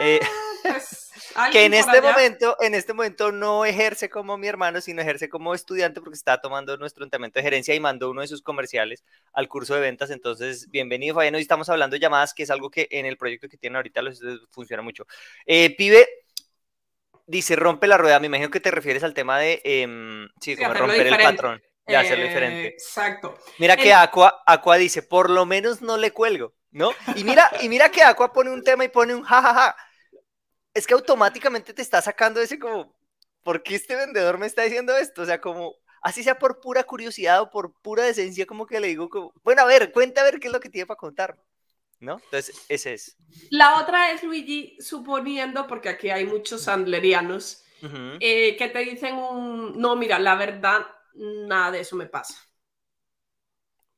Eh, 0.00 0.20
Ah, 0.22 0.70
pues, 0.72 1.10
que 1.52 1.64
en 1.64 1.74
este 1.74 1.98
allá. 1.98 2.12
momento, 2.12 2.56
en 2.60 2.74
este 2.74 2.92
momento 2.92 3.32
no 3.32 3.64
ejerce 3.64 4.08
como 4.08 4.36
mi 4.38 4.46
hermano, 4.48 4.80
sino 4.80 5.02
ejerce 5.02 5.28
como 5.28 5.54
estudiante 5.54 6.00
porque 6.00 6.16
está 6.16 6.40
tomando 6.40 6.76
nuestro 6.76 7.04
entrenamiento 7.04 7.38
de 7.38 7.44
gerencia 7.44 7.74
y 7.74 7.80
mandó 7.80 8.10
uno 8.10 8.20
de 8.22 8.28
sus 8.28 8.42
comerciales 8.42 9.04
al 9.32 9.48
curso 9.48 9.74
de 9.74 9.80
ventas. 9.80 10.10
Entonces, 10.10 10.70
bienvenido, 10.70 11.14
Fabián. 11.14 11.34
Hoy 11.34 11.42
estamos 11.42 11.68
hablando 11.68 11.94
de 11.94 12.00
llamadas, 12.00 12.34
que 12.34 12.44
es 12.44 12.50
algo 12.50 12.70
que 12.70 12.88
en 12.90 13.06
el 13.06 13.16
proyecto 13.16 13.48
que 13.48 13.56
tienen 13.58 13.76
ahorita 13.76 14.02
les 14.02 14.20
funciona 14.50 14.82
mucho. 14.82 15.06
Eh, 15.46 15.74
pibe, 15.76 16.08
dice, 17.26 17.56
rompe 17.56 17.86
la 17.86 17.98
rueda. 17.98 18.20
Me 18.20 18.26
imagino 18.26 18.50
que 18.50 18.60
te 18.60 18.70
refieres 18.70 19.02
al 19.04 19.14
tema 19.14 19.38
de, 19.38 19.60
em, 19.64 20.28
sí, 20.40 20.56
Sí, 20.56 20.56
como 20.56 20.70
hacerlo 20.70 20.86
romper 20.88 21.06
el 21.06 21.12
diferente. 21.12 21.36
patrón, 21.36 21.62
de 21.86 21.96
hacerlo 21.96 22.24
Eh, 22.24 22.28
diferente. 22.28 22.66
Exacto. 22.68 23.34
Mira 23.58 23.76
que 23.76 23.90
El- 23.90 23.92
Aqua, 23.94 24.42
Aqua 24.46 24.76
dice, 24.76 25.02
por 25.02 25.30
lo 25.30 25.46
menos 25.46 25.82
no 25.82 25.96
le 25.96 26.12
cuelgo, 26.12 26.54
¿no? 26.70 26.92
Y 27.14 27.24
mira, 27.24 27.50
y 27.60 27.68
mira 27.68 27.90
que 27.90 28.02
Aqua 28.02 28.32
pone 28.32 28.50
un 28.50 28.62
tema 28.62 28.84
y 28.84 28.88
pone 28.88 29.14
un 29.14 29.22
jajaja. 29.22 29.76
Es 30.74 30.86
que 30.86 30.94
automáticamente 30.94 31.72
te 31.74 31.82
está 31.82 32.02
sacando 32.02 32.40
ese 32.40 32.58
como, 32.58 32.94
¿por 33.42 33.62
qué 33.62 33.74
este 33.76 33.96
vendedor 33.96 34.38
me 34.38 34.46
está 34.46 34.62
diciendo 34.62 34.96
esto? 34.96 35.22
O 35.22 35.26
sea, 35.26 35.40
como, 35.40 35.74
así 36.02 36.22
sea 36.22 36.38
por 36.38 36.60
pura 36.60 36.84
curiosidad 36.84 37.40
o 37.40 37.50
por 37.50 37.72
pura 37.80 38.04
decencia, 38.04 38.46
como 38.46 38.66
que 38.66 38.80
le 38.80 38.88
digo, 38.88 39.08
como, 39.08 39.32
bueno, 39.42 39.62
a 39.62 39.64
ver, 39.66 39.90
cuenta 39.92 40.20
a 40.20 40.24
ver 40.24 40.38
qué 40.38 40.48
es 40.48 40.52
lo 40.52 40.60
que 40.60 40.68
tiene 40.68 40.86
para 40.86 40.98
contar, 40.98 41.36
¿no? 42.00 42.14
Entonces, 42.24 42.54
ese 42.68 42.94
es. 42.94 43.16
La 43.50 43.80
otra 43.80 44.12
es 44.12 44.22
Luigi, 44.22 44.76
suponiendo, 44.80 45.66
porque 45.66 45.88
aquí 45.88 46.10
hay 46.10 46.24
muchos 46.26 46.62
sandlerianos, 46.62 47.64
eh, 48.20 48.56
que 48.56 48.68
te 48.68 48.80
dicen 48.80 49.16
un, 49.16 49.78
no, 49.80 49.96
mira, 49.96 50.18
la 50.18 50.34
verdad, 50.36 50.86
nada 51.14 51.70
de 51.72 51.80
eso 51.80 51.96
me 51.96 52.06
pasa. 52.06 52.34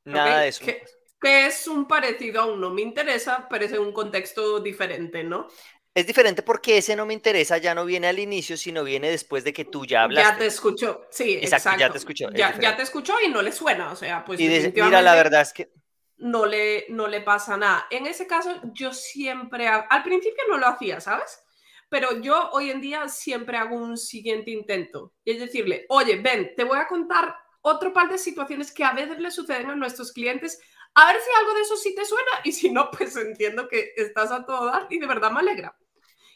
Nada 0.05 0.41
de 0.41 0.49
eso. 0.49 0.65
Que- 0.65 0.83
que 1.21 1.47
es 1.47 1.67
un 1.67 1.87
parecido 1.89 2.41
a 2.43 2.47
un 2.47 2.61
no 2.61 2.71
me 2.71 2.83
interesa, 2.83 3.47
pero 3.51 3.65
es 3.65 3.73
en 3.73 3.81
un 3.81 3.93
contexto 3.93 4.61
diferente, 4.61 5.25
¿no? 5.25 5.49
Es 5.95 6.07
diferente 6.07 6.43
porque 6.43 6.79
ese 6.79 6.97
no 6.97 7.05
me 7.07 7.13
interesa 7.15 7.59
ya 7.59 7.75
no 7.75 7.85
viene 7.85 8.07
al 8.09 8.19
inicio, 8.19 8.57
sino 8.57 8.85
viene 8.85 9.11
después 9.11 9.45
de 9.45 9.53
que 9.53 9.65
tú 9.67 9.85
ya 9.85 10.03
hablaste. 10.05 10.33
Ya 10.33 10.39
te 10.39 10.47
escuchó, 10.47 11.03
sí, 11.11 11.39
Exacto, 11.41 11.69
exacto. 11.69 11.79
ya 11.79 11.91
te 11.91 11.99
escuchó, 11.99 12.31
es 12.33 12.59
Ya, 12.61 12.77
te 12.77 12.83
escuchó 12.83 13.15
y 13.25 13.29
no 13.29 13.43
le 13.43 13.53
suena, 13.53 13.93
o 13.93 13.97
sea, 13.97 14.25
pues 14.25 14.41
y 14.41 14.73
mira, 14.77 15.03
la 15.03 15.15
verdad 15.15 15.43
es 15.43 15.53
que 15.53 15.71
no 16.19 16.47
le, 16.47 16.87
no 16.91 17.07
le 17.07 17.21
pasa 17.21 17.57
nada. 17.57 17.87
En 17.91 18.07
ese 18.07 18.27
caso, 18.27 18.61
yo 18.73 18.93
siempre, 18.93 19.69
al 19.69 20.03
principio 20.03 20.43
no 20.49 20.59
lo 20.59 20.67
hacía, 20.67 21.01
¿sabes? 21.01 21.41
Pero 21.89 22.21
yo 22.21 22.51
hoy 22.51 22.71
en 22.71 22.81
día 22.81 23.09
siempre 23.09 23.57
hago 23.57 23.77
un 23.77 23.97
siguiente 23.97 24.51
intento. 24.51 25.15
Y 25.25 25.33
es 25.33 25.41
decirle, 25.41 25.87
oye, 25.89 26.17
ven, 26.17 26.53
te 26.57 26.65
voy 26.65 26.79
a 26.79 26.87
contar 26.87 27.35
otro 27.63 27.93
par 27.93 28.09
de 28.11 28.19
situaciones 28.19 28.73
que 28.73 28.85
a 28.85 28.93
veces 28.93 29.19
le 29.19 29.31
suceden 29.31 29.71
a 29.71 29.77
nuestros 29.77 30.13
clientes. 30.13 30.61
A 30.95 31.13
ver 31.13 31.21
si 31.21 31.31
algo 31.39 31.55
de 31.55 31.61
eso 31.63 31.77
sí 31.77 31.95
te 31.95 32.05
suena. 32.05 32.31
Y 32.45 32.53
si 32.53 32.71
no, 32.71 32.91
pues 32.91 33.17
entiendo 33.17 33.69
que 33.69 33.93
estás 33.97 34.31
a 34.33 34.45
todo 34.45 34.67
dar 34.67 34.87
y 34.91 34.99
de 34.99 35.07
verdad 35.07 35.31
me 35.31 35.41
alegra. 35.41 35.77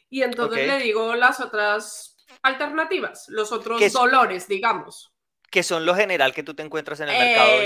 Y 0.09 0.23
entonces 0.23 0.61
Ok. 0.61 0.67
le 0.67 0.79
digo 0.85 1.15
las 1.15 1.41
otras 1.41 2.17
alternativas, 2.43 3.27
los 3.29 3.51
otros 3.53 3.79
¿Qué 3.79 3.87
es- 3.87 3.93
dolores, 3.93 4.47
digamos. 4.49 5.13
que 5.51 5.63
son 5.63 5.85
lo 5.85 5.95
general 5.95 6.33
que 6.33 6.43
tú 6.43 6.55
te 6.55 6.63
encuentras 6.63 7.01
en 7.01 7.11
el 7.11 7.19
mercado. 7.19 7.57
hoy. 7.57 7.65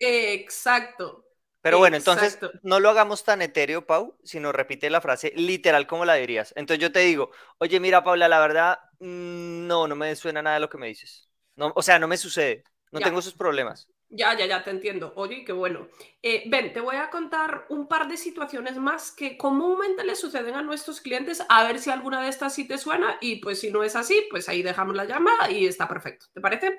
Eh, 0.00 0.32
exacto. 0.34 1.26
Pero 1.62 1.78
bueno, 1.78 1.96
entonces 1.96 2.40
exacto. 2.40 2.50
no 2.62 2.80
lo 2.80 2.90
hagamos 2.90 3.24
tan 3.24 3.42
etéreo, 3.42 3.86
Pau, 3.86 4.18
sino 4.24 4.52
repite 4.52 4.90
la 4.90 5.00
frase 5.00 5.32
literal 5.36 5.86
como 5.86 6.04
la 6.04 6.14
dirías. 6.14 6.52
Entonces 6.56 6.80
yo 6.82 6.92
te 6.92 7.00
digo, 7.00 7.30
oye, 7.58 7.80
mira, 7.80 8.02
Paula, 8.04 8.28
la 8.28 8.40
verdad, 8.40 8.78
mm, 9.00 9.66
no, 9.66 9.86
no 9.88 9.96
me 9.96 10.14
suena 10.16 10.42
nada 10.42 10.54
de 10.56 10.60
lo 10.60 10.70
que 10.70 10.78
me 10.78 10.86
dices. 10.88 11.28
No, 11.56 11.72
o 11.76 11.82
sea, 11.82 11.98
no 11.98 12.08
me 12.08 12.16
sucede. 12.16 12.64
No 12.92 13.00
Ya. 13.00 13.02
tengo 13.02 13.20
esos 13.20 13.34
problemas. 13.34 13.88
Ya, 14.10 14.36
ya, 14.38 14.46
ya 14.46 14.64
te 14.64 14.70
entiendo. 14.70 15.12
Oye, 15.16 15.44
qué 15.44 15.52
bueno. 15.52 15.88
Eh, 16.22 16.44
ven, 16.48 16.72
te 16.72 16.80
voy 16.80 16.96
a 16.96 17.10
contar 17.10 17.66
un 17.70 17.88
par 17.88 18.08
de 18.08 18.16
situaciones 18.16 18.76
más 18.76 19.12
que 19.12 19.38
comúnmente 19.38 20.04
le 20.04 20.16
suceden 20.16 20.54
a 20.56 20.62
nuestros 20.62 21.00
clientes, 21.00 21.42
a 21.48 21.64
ver 21.64 21.78
si 21.80 21.90
alguna 21.90 22.22
de 22.22 22.28
estas 22.28 22.54
sí 22.54 22.66
te 22.68 22.78
suena 22.78 23.18
y 23.20 23.36
pues 23.36 23.60
si 23.60 23.70
no 23.72 23.84
es 23.84 23.96
así, 23.96 24.26
pues 24.30 24.48
ahí 24.48 24.62
dejamos 24.62 24.96
la 24.96 25.04
llamada 25.06 25.50
y 25.50 25.66
está 25.66 25.88
perfecto. 25.88 26.26
¿Te 26.34 26.40
parece? 26.40 26.78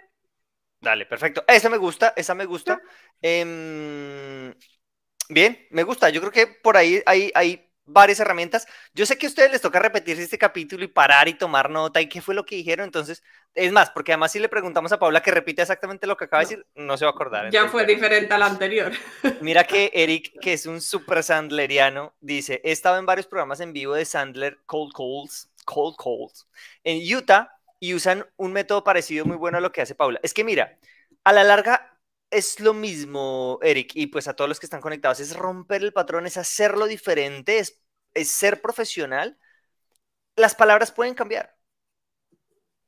Dale, 0.80 1.06
perfecto. 1.06 1.44
Esa 1.48 1.70
me 1.70 1.78
gusta, 1.78 2.14
esa 2.16 2.34
me 2.34 2.46
gusta. 2.46 2.82
Bien, 5.34 5.68
me 5.70 5.84
gusta. 5.84 6.10
Yo 6.10 6.22
creo 6.22 6.32
que 6.32 6.48
por 6.48 6.78
ahí 6.78 7.02
hay, 7.06 7.32
hay 7.36 7.72
varias 7.86 8.20
herramientas. 8.20 8.68
Yo 8.94 9.06
sé 9.06 9.18
que 9.18 9.26
a 9.26 9.30
ustedes 9.30 9.52
les 9.52 9.62
toca 9.62 9.80
repetirse 9.80 10.24
este 10.24 10.38
capítulo 10.38 10.84
y 10.84 10.88
parar 10.88 11.28
y 11.28 11.34
tomar 11.34 11.70
nota 11.70 12.02
y 12.02 12.08
qué 12.08 12.22
fue 12.22 12.36
lo 12.36 12.46
que 12.46 12.56
dijeron. 12.56 12.86
Entonces, 12.86 13.24
es 13.54 13.72
más, 13.72 13.90
porque 13.92 14.14
además 14.14 14.32
si 14.32 14.40
le 14.40 14.50
preguntamos 14.50 14.92
a 14.92 15.00
Paula 15.00 15.22
que 15.22 15.32
repite 15.32 15.62
exactamente 15.62 16.08
lo 16.08 16.18
que 16.18 16.26
acaba 16.26 16.44
de 16.44 16.50
decir, 16.50 16.68
no 16.76 16.98
se 16.98 17.06
va 17.06 17.12
a 17.12 17.14
acordar. 17.14 17.52
Ya 17.52 17.68
fue 17.68 17.86
diferente 17.86 18.34
al 18.34 18.44
anterior. 18.44 18.92
Mira 19.42 19.64
que 19.66 19.92
Eric, 19.94 20.40
que 20.40 20.54
es 20.54 20.66
un 20.66 20.82
super 20.82 21.24
sandleriano, 21.24 22.14
dice, 22.20 22.62
he 22.64 22.72
estado 22.72 22.98
en 22.98 23.06
varios 23.06 23.28
programas 23.28 23.60
en 23.60 23.74
vivo 23.74 23.94
de 23.94 24.06
Sandler 24.06 24.60
Cold 24.66 24.94
Calls, 24.94 25.50
Cold 25.66 25.96
Calls, 25.98 26.48
en 26.84 27.02
Utah 27.16 27.50
y 27.80 27.94
usan 27.94 28.26
un 28.38 28.54
método 28.54 28.84
parecido 28.84 29.26
muy 29.26 29.38
bueno 29.38 29.58
a 29.58 29.62
lo 29.62 29.72
que 29.72 29.82
hace 29.82 29.96
Paula. 29.96 30.20
Es 30.24 30.34
que 30.34 30.44
mira, 30.44 30.78
a 31.24 31.34
la 31.34 31.44
larga 31.44 31.91
es 32.32 32.60
lo 32.60 32.74
mismo, 32.74 33.60
Eric, 33.62 33.92
y 33.96 34.08
pues 34.08 34.28
a 34.28 34.36
todos 34.36 34.50
los 34.50 34.60
que 34.60 34.66
están 34.66 34.82
conectados, 34.82 35.20
es 35.20 35.36
romper 35.36 35.84
el 35.84 35.94
patrón, 35.94 36.26
es 36.26 36.38
hacerlo 36.38 36.88
diferente, 36.88 37.60
es, 37.60 37.82
es 38.14 38.32
ser 38.32 38.62
profesional. 38.62 39.38
Las 40.36 40.56
palabras 40.56 40.92
pueden 40.92 41.14
cambiar, 41.14 41.56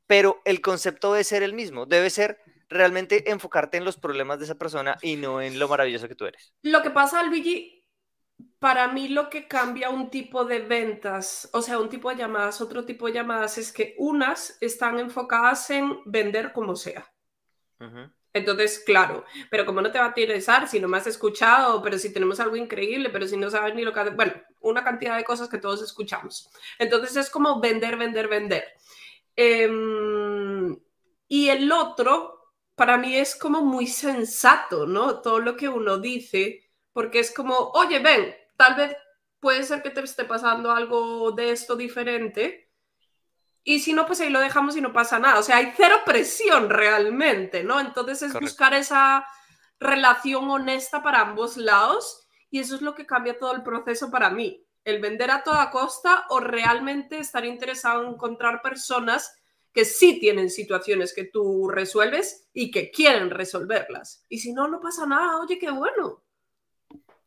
pero 0.06 0.40
el 0.44 0.60
concepto 0.60 1.12
debe 1.12 1.24
ser 1.24 1.42
el 1.42 1.52
mismo, 1.52 1.86
debe 1.86 2.10
ser 2.10 2.38
realmente 2.68 3.30
enfocarte 3.30 3.76
en 3.76 3.84
los 3.84 3.96
problemas 3.98 4.38
de 4.38 4.46
esa 4.46 4.56
persona 4.56 4.98
y 5.02 5.16
no 5.16 5.40
en 5.40 5.58
lo 5.58 5.68
maravilloso 5.68 6.08
que 6.08 6.14
tú 6.14 6.26
eres. 6.26 6.54
Lo 6.62 6.82
que 6.82 6.90
pasa, 6.90 7.22
Luigi, 7.22 7.84
para 8.58 8.88
mí 8.88 9.08
lo 9.08 9.30
que 9.30 9.46
cambia 9.46 9.90
un 9.90 10.10
tipo 10.10 10.44
de 10.44 10.60
ventas, 10.60 11.48
o 11.52 11.62
sea, 11.62 11.78
un 11.78 11.88
tipo 11.88 12.10
de 12.10 12.16
llamadas, 12.16 12.60
otro 12.60 12.84
tipo 12.84 13.06
de 13.06 13.14
llamadas, 13.14 13.58
es 13.58 13.72
que 13.72 13.94
unas 13.98 14.58
están 14.60 14.98
enfocadas 14.98 15.70
en 15.70 15.98
vender 16.06 16.52
como 16.52 16.76
sea. 16.76 17.06
Ujú. 17.80 18.10
Entonces, 18.34 18.82
claro, 18.84 19.24
pero 19.48 19.64
como 19.64 19.80
no 19.80 19.92
te 19.92 19.98
va 20.00 20.06
a 20.06 20.08
interesar 20.08 20.68
si 20.68 20.80
no 20.80 20.88
me 20.88 20.98
has 20.98 21.06
escuchado, 21.06 21.80
pero 21.80 21.98
si 21.98 22.12
tenemos 22.12 22.40
algo 22.40 22.56
increíble, 22.56 23.08
pero 23.10 23.28
si 23.28 23.36
no 23.36 23.48
sabes 23.48 23.74
ni 23.76 23.84
lo 23.84 23.92
que... 23.92 24.10
Bueno, 24.10 24.34
una 24.60 24.82
cantidad 24.82 25.16
de 25.16 25.24
cosas 25.24 25.48
que 25.48 25.58
todos 25.58 25.82
escuchamos. 25.82 26.50
Entonces 26.78 27.16
es 27.16 27.30
como 27.30 27.60
vender, 27.60 27.96
vender, 27.96 28.26
vender. 28.26 28.64
Em, 29.36 30.76
y 31.28 31.48
el 31.48 31.70
otro, 31.70 32.52
para 32.74 32.98
mí 32.98 33.16
es 33.16 33.36
como 33.36 33.62
muy 33.62 33.86
sensato, 33.86 34.86
¿no? 34.86 35.20
Todo 35.20 35.38
lo 35.38 35.56
que 35.56 35.68
uno 35.68 35.98
dice, 35.98 36.70
porque 36.92 37.20
es 37.20 37.32
como, 37.32 37.56
oye, 37.74 38.00
ven, 38.00 38.34
tal 38.56 38.74
vez 38.74 38.96
puede 39.38 39.62
ser 39.62 39.82
que 39.82 39.90
te 39.90 40.00
esté 40.00 40.24
pasando 40.24 40.72
algo 40.72 41.30
de 41.32 41.50
esto 41.50 41.76
diferente. 41.76 42.63
Y 43.64 43.80
si 43.80 43.94
no, 43.94 44.06
pues 44.06 44.20
ahí 44.20 44.28
lo 44.30 44.40
dejamos 44.40 44.76
y 44.76 44.80
no 44.82 44.92
pasa 44.92 45.18
nada. 45.18 45.38
O 45.38 45.42
sea, 45.42 45.56
hay 45.56 45.72
cero 45.76 46.02
presión 46.04 46.68
realmente, 46.68 47.64
¿no? 47.64 47.80
Entonces 47.80 48.20
es 48.22 48.32
Correcto. 48.32 48.44
buscar 48.44 48.74
esa 48.74 49.26
relación 49.80 50.50
honesta 50.50 51.02
para 51.02 51.20
ambos 51.20 51.56
lados 51.56 52.28
y 52.50 52.60
eso 52.60 52.74
es 52.76 52.82
lo 52.82 52.94
que 52.94 53.06
cambia 53.06 53.38
todo 53.38 53.54
el 53.54 53.62
proceso 53.62 54.10
para 54.10 54.30
mí. 54.30 54.64
El 54.84 55.00
vender 55.00 55.30
a 55.30 55.42
toda 55.42 55.70
costa 55.70 56.26
o 56.28 56.40
realmente 56.40 57.18
estar 57.18 57.44
interesado 57.46 58.02
en 58.02 58.10
encontrar 58.10 58.60
personas 58.60 59.34
que 59.72 59.84
sí 59.86 60.20
tienen 60.20 60.50
situaciones 60.50 61.14
que 61.14 61.24
tú 61.24 61.68
resuelves 61.68 62.48
y 62.52 62.70
que 62.70 62.90
quieren 62.90 63.30
resolverlas. 63.30 64.24
Y 64.28 64.38
si 64.38 64.52
no, 64.52 64.68
no 64.68 64.78
pasa 64.80 65.06
nada. 65.06 65.38
Oye, 65.38 65.58
qué 65.58 65.70
bueno. 65.70 66.22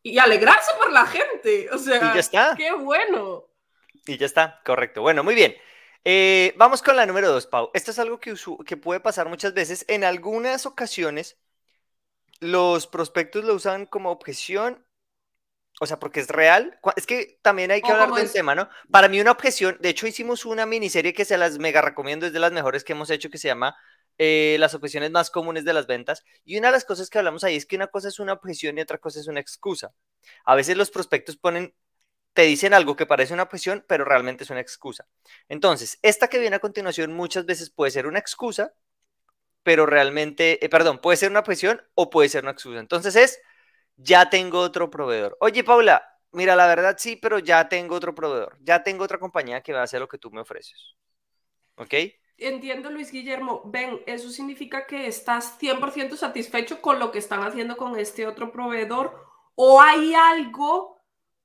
Y 0.04 0.18
alegrarse 0.20 0.72
por 0.80 0.92
la 0.92 1.06
gente. 1.08 1.68
O 1.74 1.78
sea, 1.80 1.98
Y 1.98 2.14
ya 2.14 2.20
está. 2.20 2.54
qué 2.56 2.72
bueno. 2.74 3.48
Y 4.06 4.18
ya 4.18 4.26
está, 4.28 4.62
correcto. 4.64 5.02
Bueno, 5.02 5.24
muy 5.24 5.36
bien. 5.36 5.56
Eh, 6.04 6.54
vamos 6.58 6.82
con 6.82 6.96
la 6.96 7.06
número 7.06 7.30
dos, 7.32 7.48
Pau. 7.48 7.70
Esto 7.74 7.92
es 7.92 8.00
algo 8.00 8.20
que, 8.20 8.36
puede 8.78 9.00
pasar 9.00 9.30
muchas 9.30 9.54
veces. 9.54 9.86
En 9.88 10.04
algunas 10.04 10.66
ocasiones, 10.66 11.38
los 12.40 12.88
prospectos 12.88 13.44
lo 13.44 13.54
usan 13.56 13.86
como 13.86 14.12
objeción, 14.12 14.86
o 15.80 15.86
sea, 15.86 16.00
porque 16.00 16.20
es 16.20 16.28
real. 16.30 16.80
Es 16.96 17.06
que 17.06 17.40
también 17.42 17.72
hay 17.72 17.82
que 17.82 17.92
hablar 17.92 18.12
del 18.12 18.26
es- 18.26 18.34
tema, 18.34 18.56
¿no? 18.56 18.70
Para 18.92 19.10
mí 19.10 19.20
una 19.20 19.32
objeción, 19.32 19.78
de 19.80 19.90
hecho 19.90 20.08
hicimos 20.08 20.46
una 20.46 20.66
miniserie 20.66 21.14
que 21.14 21.26
se 21.26 21.38
las 21.38 21.60
mega 21.60 21.82
recomiendo, 21.82 22.26
es 22.26 22.34
de 22.34 22.40
las 22.40 22.52
mejores 22.52 22.84
que 22.84 22.94
hemos 22.94 23.10
hecho, 23.10 23.30
que 23.30 23.38
se 23.38 23.48
llama 23.48 23.76
eh, 24.20 24.58
Las 24.60 24.74
objeciones 24.74 25.12
más 25.12 25.30
comunes 25.30 25.64
de 25.66 25.74
las 25.74 25.86
ventas. 25.88 26.24
Y 26.44 26.58
una 26.58 26.70
de 26.70 26.74
las 26.74 26.86
cosas 26.86 27.10
que 27.10 27.20
hablamos 27.20 27.44
ahí 27.44 27.56
es 27.56 27.66
que 27.66 27.76
una 27.76 27.88
cosa 27.88 28.08
es 28.08 28.20
una 28.20 28.34
objeción 28.34 28.78
y 28.78 28.82
otra 28.82 28.98
cosa 28.98 29.20
es 29.20 29.28
una 29.28 29.40
excusa. 29.40 29.94
A 30.46 30.56
veces 30.56 30.76
los 30.76 30.90
prospectos 30.90 31.38
ponen 31.38 31.76
te 32.38 32.44
dicen 32.44 32.76
algo 32.76 32.96
que 32.96 33.08
parece 33.08 33.34
una 33.34 33.42
objeción, 33.42 33.84
pero 33.88 34.06
realmente 34.06 34.44
es 34.44 34.52
una 34.52 34.60
excusa. 34.60 35.08
Entonces, 35.50 35.98
esta 36.04 36.28
que 36.28 36.38
viene 36.38 36.58
a 36.58 36.60
continuación 36.60 37.12
muchas 37.12 37.48
veces 37.48 37.72
puede 37.72 37.90
ser 37.90 38.06
una 38.06 38.20
excusa, 38.20 38.76
pero 39.64 39.88
realmente, 39.88 40.64
eh, 40.64 40.70
perdón, 40.70 41.00
puede 41.00 41.18
ser 41.18 41.32
una 41.32 41.40
objeción 41.40 41.82
o 41.96 42.12
puede 42.12 42.30
ser 42.30 42.44
una 42.44 42.52
excusa. 42.52 42.78
Entonces 42.78 43.16
es, 43.16 43.42
ya 43.96 44.30
tengo 44.30 44.60
otro 44.60 44.92
proveedor. 44.92 45.36
Oye, 45.40 45.64
Paula, 45.64 46.04
mira, 46.32 46.56
la 46.56 46.68
verdad 46.68 46.98
sí, 47.00 47.16
pero 47.16 47.40
ya 47.40 47.70
tengo 47.70 47.96
otro 47.96 48.14
proveedor, 48.14 48.56
ya 48.62 48.84
tengo 48.84 49.04
otra 49.04 49.18
compañía 49.18 49.62
que 49.64 49.74
va 49.74 49.80
a 49.80 49.86
hacer 49.86 50.00
lo 50.00 50.08
que 50.08 50.20
tú 50.20 50.30
me 50.30 50.42
ofreces. 50.42 50.96
¿Ok? 51.78 51.96
Entiendo, 52.38 52.92
Luis 52.92 53.12
Guillermo. 53.12 53.64
Ven, 53.66 54.04
eso 54.06 54.30
significa 54.30 54.86
que 54.86 55.08
estás 55.08 55.58
100% 55.58 56.16
satisfecho 56.16 56.84
con 56.84 57.00
lo 57.00 57.12
que 57.12 57.18
están 57.18 57.42
haciendo 57.42 57.78
con 57.78 57.98
este 57.98 58.28
otro 58.28 58.52
proveedor 58.52 59.26
o 59.56 59.82
hay 59.82 60.14
algo 60.14 60.97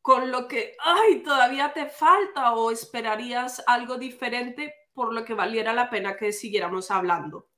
con 0.02 0.32
lo 0.32 0.48
que, 0.48 0.76
ay, 0.80 1.22
todavía 1.22 1.72
te 1.72 1.86
falta 1.86 2.52
o 2.54 2.70
esperarías 2.70 3.62
algo 3.66 3.96
diferente 3.96 4.74
por 4.92 5.14
lo 5.14 5.24
que 5.24 5.34
valiera 5.34 5.72
la 5.72 5.88
pena 5.88 6.16
que 6.16 6.32
siguiéramos 6.32 6.90
hablando. 6.90 7.48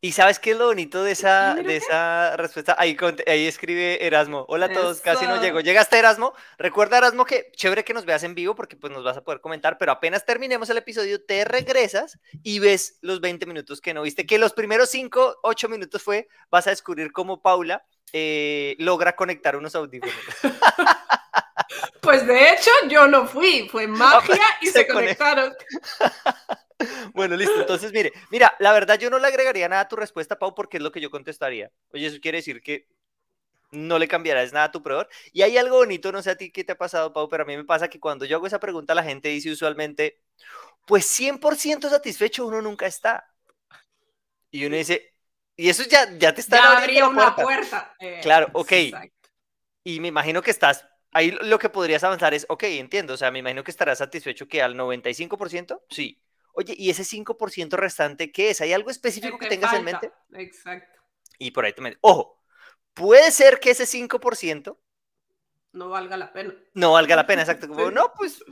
¿Y 0.00 0.12
sabes 0.12 0.38
qué 0.38 0.52
es 0.52 0.58
lo 0.58 0.66
bonito 0.66 1.02
de 1.02 1.12
esa, 1.12 1.54
de 1.54 1.76
esa 1.76 2.36
respuesta? 2.36 2.74
Ahí, 2.78 2.96
ahí 3.26 3.46
escribe 3.46 4.04
Erasmo. 4.06 4.44
Hola 4.48 4.66
a 4.66 4.72
todos, 4.72 5.00
casi 5.00 5.26
no 5.26 5.40
llego. 5.40 5.60
¿Llegaste, 5.60 5.98
Erasmo? 5.98 6.32
Recuerda, 6.58 6.98
Erasmo, 6.98 7.24
que 7.24 7.50
chévere 7.54 7.84
que 7.84 7.94
nos 7.94 8.04
veas 8.04 8.22
en 8.22 8.34
vivo 8.34 8.54
porque 8.54 8.76
pues 8.76 8.92
nos 8.92 9.04
vas 9.04 9.16
a 9.16 9.24
poder 9.24 9.40
comentar, 9.40 9.76
pero 9.78 9.92
apenas 9.92 10.24
terminemos 10.24 10.70
el 10.70 10.78
episodio, 10.78 11.22
te 11.24 11.44
regresas 11.44 12.18
y 12.42 12.58
ves 12.58 12.98
los 13.02 13.20
20 13.20 13.46
minutos 13.46 13.80
que 13.80 13.94
no 13.94 14.02
viste. 14.02 14.26
Que 14.26 14.38
los 14.38 14.52
primeros 14.52 14.90
5, 14.90 15.40
8 15.42 15.68
minutos 15.68 16.02
fue, 16.02 16.28
vas 16.50 16.66
a 16.66 16.70
descubrir 16.70 17.12
cómo 17.12 17.42
Paula 17.42 17.84
eh, 18.16 18.76
logra 18.78 19.16
conectar 19.16 19.56
unos 19.56 19.74
audífonos. 19.74 20.14
Pues 22.00 22.26
de 22.26 22.50
hecho, 22.50 22.70
yo 22.88 23.08
no 23.08 23.26
fui, 23.26 23.66
fue 23.70 23.86
magia 23.86 24.42
y 24.60 24.66
Se 24.66 24.72
se, 24.72 24.86
conectaron. 24.86 25.52
Bueno, 27.14 27.34
listo. 27.36 27.58
Entonces, 27.60 27.92
mire, 27.92 28.12
mira, 28.30 28.54
la 28.58 28.72
verdad 28.72 28.98
yo 28.98 29.08
no 29.08 29.18
le 29.18 29.26
agregaría 29.28 29.68
nada 29.68 29.82
a 29.82 29.88
tu 29.88 29.96
respuesta, 29.96 30.38
Pau, 30.38 30.54
porque 30.54 30.76
es 30.76 30.82
lo 30.82 30.92
que 30.92 31.00
yo 31.00 31.10
contestaría. 31.10 31.70
Oye, 31.92 32.06
eso 32.06 32.18
quiere 32.20 32.38
decir 32.38 32.60
que 32.62 32.88
no 33.70 33.98
le 33.98 34.06
cambiarás 34.06 34.52
nada 34.52 34.66
a 34.66 34.72
tu 34.72 34.82
proveedor. 34.82 35.08
Y 35.32 35.42
hay 35.42 35.56
algo 35.56 35.78
bonito, 35.78 36.12
no 36.12 36.22
sé 36.22 36.30
a 36.30 36.36
ti 36.36 36.50
qué 36.50 36.62
te 36.62 36.72
ha 36.72 36.78
pasado, 36.78 37.12
Pau, 37.12 37.28
pero 37.28 37.44
a 37.44 37.46
mí 37.46 37.56
me 37.56 37.64
pasa 37.64 37.88
que 37.88 38.00
cuando 38.00 38.26
yo 38.26 38.36
hago 38.36 38.46
esa 38.46 38.60
pregunta, 38.60 38.94
la 38.94 39.04
gente 39.04 39.28
dice 39.30 39.50
usualmente, 39.50 40.20
pues 40.86 41.06
100% 41.06 41.88
satisfecho 41.88 42.46
uno 42.46 42.60
nunca 42.60 42.86
está. 42.86 43.32
Y 44.50 44.66
uno 44.66 44.76
dice, 44.76 45.13
Y 45.56 45.68
eso 45.68 45.84
ya, 45.84 46.10
ya 46.18 46.34
te 46.34 46.40
está 46.40 46.56
Ya 46.56 46.78
abriendo 46.78 46.82
abría 46.82 47.00
la 47.02 47.08
una 47.08 47.36
puerta. 47.36 47.94
Eh, 48.00 48.20
Claro, 48.22 48.48
ok. 48.52 48.72
exacto. 48.72 49.30
Y 49.84 50.00
me 50.00 50.08
imagino 50.08 50.42
que 50.42 50.50
estás, 50.50 50.86
ahí 51.12 51.30
lo 51.42 51.58
que 51.58 51.68
podrías 51.68 52.02
avanzar 52.04 52.34
es, 52.34 52.46
ok, 52.48 52.64
entiendo, 52.64 53.14
o 53.14 53.16
sea, 53.16 53.30
me 53.30 53.38
imagino 53.40 53.62
que 53.64 53.70
estarás 53.70 53.98
satisfecho 53.98 54.48
que 54.48 54.62
al 54.62 54.74
95%, 54.76 55.82
sí. 55.90 56.20
Oye, 56.56 56.74
¿y 56.78 56.90
ese 56.90 57.04
5% 57.04 57.76
restante 57.76 58.30
qué 58.30 58.50
es? 58.50 58.60
¿Hay 58.60 58.72
algo 58.72 58.90
específico 58.90 59.38
que 59.38 59.46
te 59.46 59.56
tengas 59.56 59.72
en 59.74 59.84
mente? 59.84 60.12
Exacto. 60.34 61.00
Y 61.38 61.50
por 61.50 61.64
ahí 61.64 61.72
te 61.72 61.82
metes. 61.82 61.98
Ojo, 62.02 62.40
puede 62.94 63.30
ser 63.32 63.60
que 63.60 63.70
ese 63.70 63.86
5% 63.86 64.80
No 65.72 65.88
valga 65.90 66.16
la 66.16 66.32
pena. 66.32 66.54
no 66.74 66.92
valga 66.92 67.16
la 67.16 67.26
pena, 67.26 67.42
exacto. 67.42 67.68
Como, 67.68 67.88
Sí. 67.88 67.94
no, 67.94 68.12
pues 68.16 68.42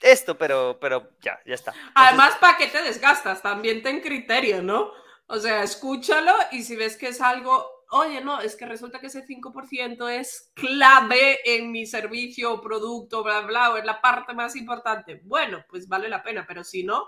esto, 0.00 0.36
pero, 0.38 0.78
pero 0.80 1.16
ya, 1.20 1.40
ya 1.46 1.54
está. 1.54 1.72
Entonces, 1.72 1.92
Además, 1.94 2.36
¿para 2.40 2.56
qué 2.58 2.68
te 2.68 2.82
desgastas? 2.82 3.42
También 3.42 3.82
ten 3.82 4.00
criterio, 4.00 4.62
¿no? 4.62 4.92
O 5.28 5.38
sea, 5.38 5.62
escúchalo 5.62 6.32
y 6.52 6.62
si 6.62 6.74
ves 6.74 6.96
que 6.96 7.08
es 7.08 7.20
algo, 7.20 7.66
oye, 7.90 8.22
no, 8.22 8.40
es 8.40 8.56
que 8.56 8.64
resulta 8.64 8.98
que 8.98 9.08
ese 9.08 9.26
5% 9.26 10.08
es 10.08 10.52
clave 10.54 11.38
en 11.44 11.70
mi 11.70 11.86
servicio 11.86 12.52
o 12.52 12.60
producto, 12.60 13.22
bla, 13.22 13.40
bla, 13.42 13.70
o 13.70 13.76
es 13.76 13.84
la 13.84 14.00
parte 14.00 14.32
más 14.32 14.56
importante. 14.56 15.20
Bueno, 15.24 15.64
pues 15.68 15.86
vale 15.86 16.08
la 16.08 16.22
pena, 16.22 16.46
pero 16.48 16.64
si 16.64 16.82
no, 16.82 17.02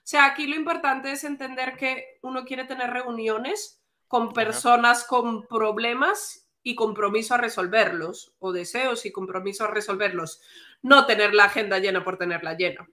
o 0.00 0.06
sea, 0.10 0.24
aquí 0.24 0.46
lo 0.46 0.56
importante 0.56 1.12
es 1.12 1.22
entender 1.24 1.76
que 1.76 2.18
uno 2.22 2.44
quiere 2.44 2.64
tener 2.64 2.90
reuniones 2.90 3.82
con 4.08 4.32
personas 4.32 5.04
con 5.04 5.46
problemas 5.46 6.48
y 6.62 6.74
compromiso 6.74 7.34
a 7.34 7.38
resolverlos, 7.38 8.34
o 8.38 8.52
deseos 8.52 9.06
y 9.06 9.12
compromiso 9.12 9.64
a 9.64 9.70
resolverlos, 9.70 10.40
no 10.82 11.06
tener 11.06 11.34
la 11.34 11.44
agenda 11.44 11.78
llena 11.78 12.02
por 12.02 12.18
tenerla 12.18 12.54
llena. 12.54 12.88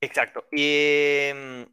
Exacto. 0.00 0.46
Y 0.50 1.28
em, 1.30 1.66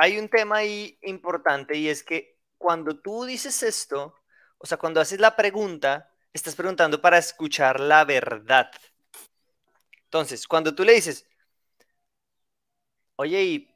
hay 0.00 0.18
un 0.18 0.28
tema 0.28 0.56
ahí 0.58 0.98
importante 1.02 1.76
y 1.76 1.88
es 1.88 2.02
que 2.02 2.38
cuando 2.58 2.98
tú 3.00 3.24
dices 3.24 3.62
esto, 3.62 4.14
o 4.58 4.66
sea, 4.66 4.78
cuando 4.78 5.00
haces 5.00 5.20
la 5.20 5.36
pregunta, 5.36 6.10
estás 6.32 6.56
preguntando 6.56 7.00
para 7.00 7.18
escuchar 7.18 7.80
la 7.80 8.04
verdad. 8.04 8.70
Entonces, 10.04 10.46
cuando 10.46 10.74
tú 10.74 10.84
le 10.84 10.92
dices, 10.94 11.26
oye, 13.16 13.42
¿y 13.44 13.68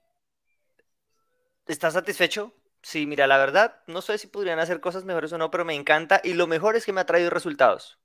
estás 1.67 1.93
satisfecho? 1.95 2.55
Sí, 2.83 3.05
mira, 3.07 3.27
la 3.27 3.37
verdad, 3.39 3.83
no 3.87 4.01
sé 4.03 4.17
si 4.19 4.27
podrían 4.29 4.59
hacer 4.61 4.81
cosas 4.81 5.05
mejores 5.05 5.33
o 5.35 5.39
no, 5.39 5.51
pero 5.51 5.65
me 5.67 5.75
encanta 5.75 6.21
y 6.25 6.33
lo 6.35 6.47
mejor 6.47 6.75
es 6.77 6.85
que 6.87 6.93
me 6.95 7.01
ha 7.03 7.07
traído 7.07 7.29
resultados. 7.31 7.99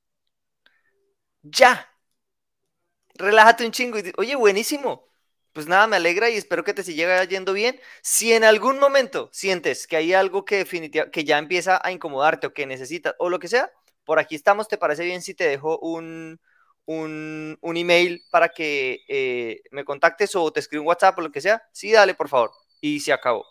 Ya. 1.59 1.87
Relájate 3.19 3.65
un 3.67 3.71
chingo 3.71 3.99
y 3.99 4.11
oye, 4.17 4.35
buenísimo. 4.35 5.08
Pues 5.59 5.67
nada, 5.67 5.87
me 5.87 5.97
alegra 5.97 6.29
y 6.29 6.37
espero 6.37 6.63
que 6.63 6.73
te 6.73 6.83
siga 6.83 7.21
yendo 7.25 7.51
bien. 7.51 7.77
Si 8.01 8.31
en 8.31 8.45
algún 8.45 8.79
momento 8.79 9.29
sientes 9.33 9.87
que 9.87 9.97
hay 9.97 10.13
algo 10.13 10.45
que 10.45 10.55
definitiva, 10.55 11.11
que 11.11 11.25
ya 11.25 11.37
empieza 11.37 11.81
a 11.83 11.91
incomodarte 11.91 12.47
o 12.47 12.53
que 12.53 12.65
necesitas 12.65 13.13
o 13.19 13.29
lo 13.29 13.39
que 13.39 13.49
sea, 13.49 13.69
por 14.05 14.19
aquí 14.19 14.35
estamos. 14.35 14.69
¿Te 14.69 14.77
parece 14.77 15.03
bien 15.03 15.21
si 15.21 15.33
te 15.33 15.43
dejo 15.49 15.77
un, 15.79 16.39
un, 16.85 17.57
un 17.59 17.75
email 17.77 18.23
para 18.31 18.47
que 18.47 19.01
eh, 19.09 19.61
me 19.71 19.83
contactes 19.83 20.33
o 20.37 20.49
te 20.53 20.61
escribo 20.61 20.83
un 20.83 20.87
WhatsApp 20.87 21.17
o 21.19 21.21
lo 21.23 21.31
que 21.31 21.41
sea? 21.41 21.61
Sí, 21.73 21.91
dale, 21.91 22.13
por 22.15 22.29
favor. 22.29 22.51
Y 22.79 23.01
se 23.01 23.11
acabó, 23.11 23.45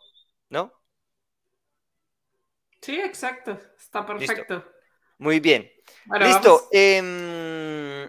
¿no? 0.48 0.72
Sí, 2.80 2.98
exacto. 3.00 3.58
Está 3.76 4.04
perfecto. 4.06 4.64
Muy 5.18 5.40
bien. 5.40 5.70
Bueno, 6.04 6.26
Listo. 6.26 6.68
em, 6.72 8.08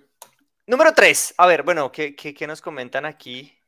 número 0.68 0.94
3. 0.94 1.34
A 1.38 1.48
ver, 1.48 1.64
bueno, 1.64 1.92
¿qué, 1.92 2.16
qué, 2.16 2.34
qué 2.34 2.48
nos 2.48 2.62
comentan 2.62 3.06
aquí? 3.06 3.59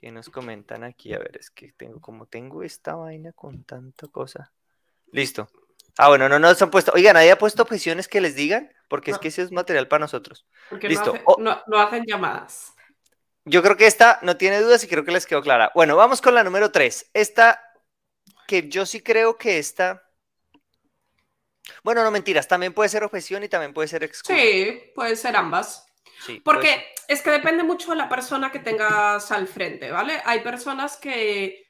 ¿Qué 0.00 0.10
nos 0.10 0.30
comentan 0.30 0.82
aquí? 0.82 1.12
A 1.12 1.18
ver, 1.18 1.36
es 1.38 1.50
que 1.50 1.72
tengo, 1.72 2.00
como 2.00 2.24
tengo 2.26 2.62
esta 2.62 2.94
vaina 2.94 3.32
con 3.32 3.64
tanta 3.64 4.06
cosa. 4.08 4.50
Listo. 5.12 5.48
Ah, 5.98 6.08
bueno, 6.08 6.26
no 6.28 6.38
nos 6.38 6.62
han 6.62 6.70
puesto. 6.70 6.92
Oiga, 6.94 7.12
nadie 7.12 7.32
ha 7.32 7.38
puesto 7.38 7.62
objeciones 7.62 8.08
que 8.08 8.22
les 8.22 8.34
digan, 8.34 8.72
porque 8.88 9.10
es 9.10 9.18
que 9.18 9.28
ese 9.28 9.42
es 9.42 9.52
material 9.52 9.88
para 9.88 10.00
nosotros. 10.00 10.46
Porque 10.70 10.88
listo. 10.88 11.06
No, 11.12 11.12
hace- 11.16 11.22
Oh. 11.26 11.36
no- 11.38 11.62
no 11.66 11.78
hacen 11.80 12.04
llamadas. 12.06 12.72
Yo 13.44 13.62
creo 13.62 13.76
que 13.76 13.86
esta 13.86 14.18
no 14.22 14.36
tiene 14.38 14.60
dudas 14.60 14.82
y 14.84 14.88
creo 14.88 15.04
que 15.04 15.12
les 15.12 15.26
quedó 15.26 15.42
clara. 15.42 15.70
Bueno, 15.74 15.96
vamos 15.96 16.22
con 16.22 16.34
la 16.34 16.44
número 16.44 16.70
3. 16.70 17.10
Esta, 17.12 17.60
que 18.46 18.68
yo 18.70 18.86
sí 18.86 19.02
creo 19.02 19.36
que 19.36 19.58
esta. 19.58 20.02
Bueno, 21.84 22.02
no 22.04 22.10
mentiras, 22.10 22.48
también 22.48 22.72
puede 22.72 22.88
ser 22.88 23.04
objeción 23.04 23.42
y 23.44 23.48
también 23.48 23.74
puede 23.74 23.88
ser 23.88 24.02
excusa. 24.04 24.34
Sí, 24.34 24.90
puede 24.94 25.16
ser 25.16 25.36
ambas. 25.36 25.86
Sí. 26.24 26.40
Porque 26.44 26.84
es 27.08 27.22
que 27.22 27.30
depende 27.30 27.62
mucho 27.62 27.90
de 27.90 27.96
la 27.96 28.08
persona 28.08 28.50
que 28.52 28.58
tengas 28.58 29.30
al 29.32 29.46
frente, 29.46 29.90
¿vale? 29.90 30.20
Hay 30.24 30.40
personas 30.40 30.96
que, 30.96 31.66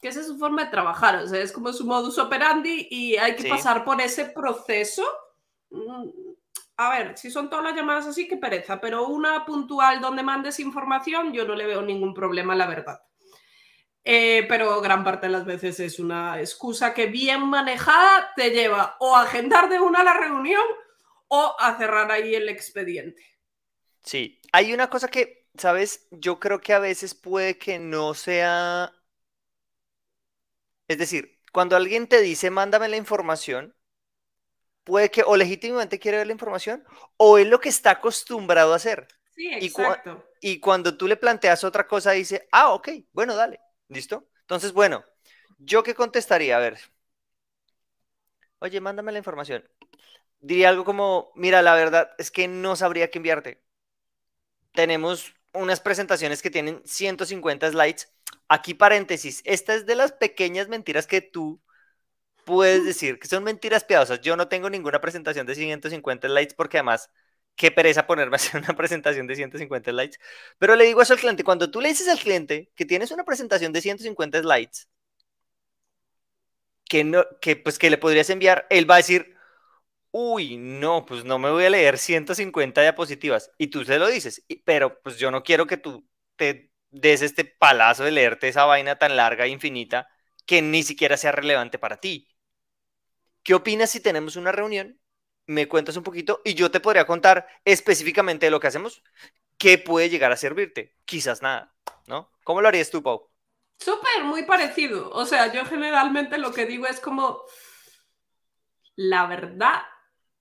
que 0.00 0.08
esa 0.08 0.20
es 0.20 0.26
su 0.26 0.38
forma 0.38 0.64
de 0.64 0.70
trabajar, 0.70 1.16
o 1.16 1.26
sea, 1.28 1.40
es 1.40 1.52
como 1.52 1.72
su 1.72 1.86
modus 1.86 2.18
operandi 2.18 2.88
y 2.90 3.16
hay 3.16 3.36
que 3.36 3.42
Sí. 3.42 3.48
pasar 3.48 3.84
por 3.84 4.00
ese 4.00 4.26
proceso. 4.26 5.04
Mm, 5.70 6.08
A 6.78 6.88
ver, 6.90 7.16
si 7.18 7.30
son 7.30 7.48
todas 7.50 7.64
las 7.66 7.76
llamadas 7.76 8.06
así, 8.06 8.26
qué 8.26 8.38
pereza, 8.38 8.80
pero 8.80 9.06
una 9.06 9.44
puntual 9.44 10.00
donde 10.00 10.22
mandes 10.22 10.58
información, 10.58 11.32
yo 11.32 11.44
no 11.46 11.54
le 11.54 11.66
veo 11.66 11.82
ningún 11.82 12.14
problema, 12.14 12.54
la 12.56 12.66
verdad. 12.66 13.00
Eh, 14.02 14.46
pero 14.48 14.80
gran 14.80 15.04
parte 15.04 15.26
de 15.26 15.32
las 15.32 15.44
veces 15.44 15.78
es 15.78 16.00
una 16.00 16.40
excusa 16.40 16.92
que 16.92 17.06
bien 17.06 17.46
manejada 17.46 18.32
te 18.34 18.50
lleva 18.50 18.96
o 18.98 19.14
a 19.14 19.22
agendar 19.22 19.68
de 19.68 19.78
una 19.80 20.02
la 20.02 20.14
reunión 20.14 20.64
o 21.28 21.54
a 21.60 21.76
cerrar 21.76 22.10
ahí 22.10 22.34
el 22.34 22.48
expediente. 22.48 23.22
Sí, 24.04 24.40
hay 24.52 24.72
una 24.72 24.90
cosa 24.90 25.08
que, 25.08 25.48
¿sabes? 25.56 26.06
Yo 26.10 26.38
creo 26.40 26.60
que 26.60 26.72
a 26.72 26.78
veces 26.78 27.14
puede 27.14 27.58
que 27.58 27.78
no 27.78 28.14
sea... 28.14 28.92
Es 30.86 30.96
decir, 30.96 31.40
cuando 31.52 31.74
alguien 31.74 32.06
te 32.06 32.20
dice, 32.20 32.48
mándame 32.50 32.88
la 32.88 32.96
información, 32.96 33.74
puede 34.84 35.10
que 35.10 35.22
o 35.26 35.36
legítimamente 35.36 35.98
quiere 35.98 36.18
ver 36.18 36.26
la 36.26 36.32
información 36.32 36.84
o 37.16 37.38
es 37.38 37.46
lo 37.46 37.60
que 37.60 37.68
está 37.68 37.92
acostumbrado 37.92 38.72
a 38.72 38.76
hacer. 38.76 39.08
Sí, 39.34 39.48
Y 39.58 39.72
exacto. 39.74 40.24
Y 40.40 40.60
cuando 40.60 40.96
tú 40.96 41.08
le 41.08 41.16
planteas 41.16 41.64
otra 41.64 41.86
cosa, 41.88 42.12
dice, 42.12 42.48
ah, 42.52 42.72
ok, 42.74 42.88
bueno, 43.12 43.36
dale, 43.36 43.60
¿listo? 43.88 44.28
Entonces, 44.42 44.72
bueno, 44.72 45.04
¿yo 45.58 45.82
qué 45.84 45.94
contestaría? 45.94 46.56
A 46.56 46.60
ver, 46.60 46.78
oye, 48.60 48.80
mándame 48.80 49.12
la 49.12 49.18
información. 49.18 49.64
Diría 50.40 50.70
algo 50.70 50.84
como, 50.86 51.32
mira, 51.36 51.62
la 51.62 51.74
verdad 51.76 52.12
es 52.18 52.30
que 52.32 52.48
no 52.48 52.76
sabría 52.76 53.10
qué 53.10 53.18
enviarte. 53.20 53.61
Tenemos 54.72 55.34
unas 55.52 55.80
presentaciones 55.80 56.42
que 56.42 56.50
tienen 56.50 56.82
150 56.84 57.70
slides. 57.70 58.12
Aquí 58.48 58.74
paréntesis, 58.74 59.42
esta 59.44 59.74
es 59.74 59.86
de 59.86 59.94
las 59.94 60.12
pequeñas 60.12 60.68
mentiras 60.68 61.06
que 61.06 61.20
tú 61.20 61.60
puedes 62.44 62.84
decir, 62.84 63.18
que 63.18 63.28
son 63.28 63.44
mentiras 63.44 63.84
piadosas. 63.84 64.20
Yo 64.20 64.36
no 64.36 64.48
tengo 64.48 64.70
ninguna 64.70 65.00
presentación 65.00 65.46
de 65.46 65.54
150 65.54 66.28
slides 66.28 66.54
porque 66.54 66.78
además, 66.78 67.10
qué 67.56 67.70
pereza 67.70 68.06
ponerme 68.06 68.34
a 68.34 68.36
hacer 68.36 68.60
una 68.60 68.74
presentación 68.76 69.26
de 69.26 69.36
150 69.36 69.90
slides. 69.90 70.18
Pero 70.58 70.76
le 70.76 70.84
digo 70.84 71.02
eso 71.02 71.14
al 71.14 71.20
cliente, 71.20 71.44
cuando 71.44 71.70
tú 71.70 71.80
le 71.80 71.88
dices 71.90 72.08
al 72.08 72.18
cliente 72.18 72.70
que 72.74 72.84
tienes 72.86 73.10
una 73.10 73.24
presentación 73.24 73.72
de 73.72 73.80
150 73.82 74.40
slides, 74.42 74.88
que, 76.88 77.04
no, 77.04 77.24
que, 77.40 77.56
pues, 77.56 77.78
que 77.78 77.90
le 77.90 77.98
podrías 77.98 78.28
enviar, 78.30 78.66
él 78.70 78.90
va 78.90 78.96
a 78.96 78.98
decir, 78.98 79.31
uy, 80.12 80.56
no, 80.58 81.04
pues 81.06 81.24
no 81.24 81.38
me 81.38 81.50
voy 81.50 81.64
a 81.64 81.70
leer 81.70 81.98
150 81.98 82.82
diapositivas. 82.82 83.50
Y 83.58 83.68
tú 83.68 83.84
se 83.84 83.98
lo 83.98 84.08
dices, 84.08 84.44
pero 84.64 85.00
pues 85.02 85.18
yo 85.18 85.30
no 85.30 85.42
quiero 85.42 85.66
que 85.66 85.78
tú 85.78 86.08
te 86.36 86.72
des 86.90 87.22
este 87.22 87.44
palazo 87.44 88.04
de 88.04 88.12
leerte 88.12 88.48
esa 88.48 88.66
vaina 88.66 88.98
tan 88.98 89.16
larga 89.16 89.46
e 89.46 89.48
infinita 89.48 90.08
que 90.46 90.62
ni 90.62 90.82
siquiera 90.82 91.16
sea 91.16 91.32
relevante 91.32 91.78
para 91.78 91.98
ti. 91.98 92.28
¿Qué 93.42 93.54
opinas 93.54 93.90
si 93.90 94.00
tenemos 94.00 94.36
una 94.36 94.52
reunión? 94.52 95.00
Me 95.46 95.68
cuentas 95.68 95.96
un 95.96 96.04
poquito 96.04 96.40
y 96.44 96.54
yo 96.54 96.70
te 96.70 96.80
podría 96.80 97.06
contar 97.06 97.46
específicamente 97.64 98.50
lo 98.50 98.60
que 98.60 98.68
hacemos, 98.68 99.02
qué 99.58 99.78
puede 99.78 100.10
llegar 100.10 100.32
a 100.32 100.36
servirte. 100.36 100.96
Quizás 101.04 101.42
nada, 101.42 101.74
¿no? 102.06 102.30
¿Cómo 102.44 102.60
lo 102.60 102.68
harías 102.68 102.90
tú, 102.90 103.02
Pau? 103.02 103.30
Súper, 103.78 104.24
muy 104.24 104.44
parecido. 104.44 105.10
O 105.10 105.26
sea, 105.26 105.52
yo 105.52 105.64
generalmente 105.66 106.38
lo 106.38 106.52
que 106.52 106.66
digo 106.66 106.86
es 106.86 107.00
como, 107.00 107.42
la 108.96 109.26
verdad, 109.26 109.82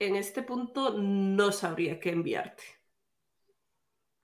en 0.02 0.16
este 0.16 0.42
punto 0.42 0.96
no 0.98 1.52
sabría 1.52 2.00
qué 2.00 2.10
enviarte. 2.10 2.64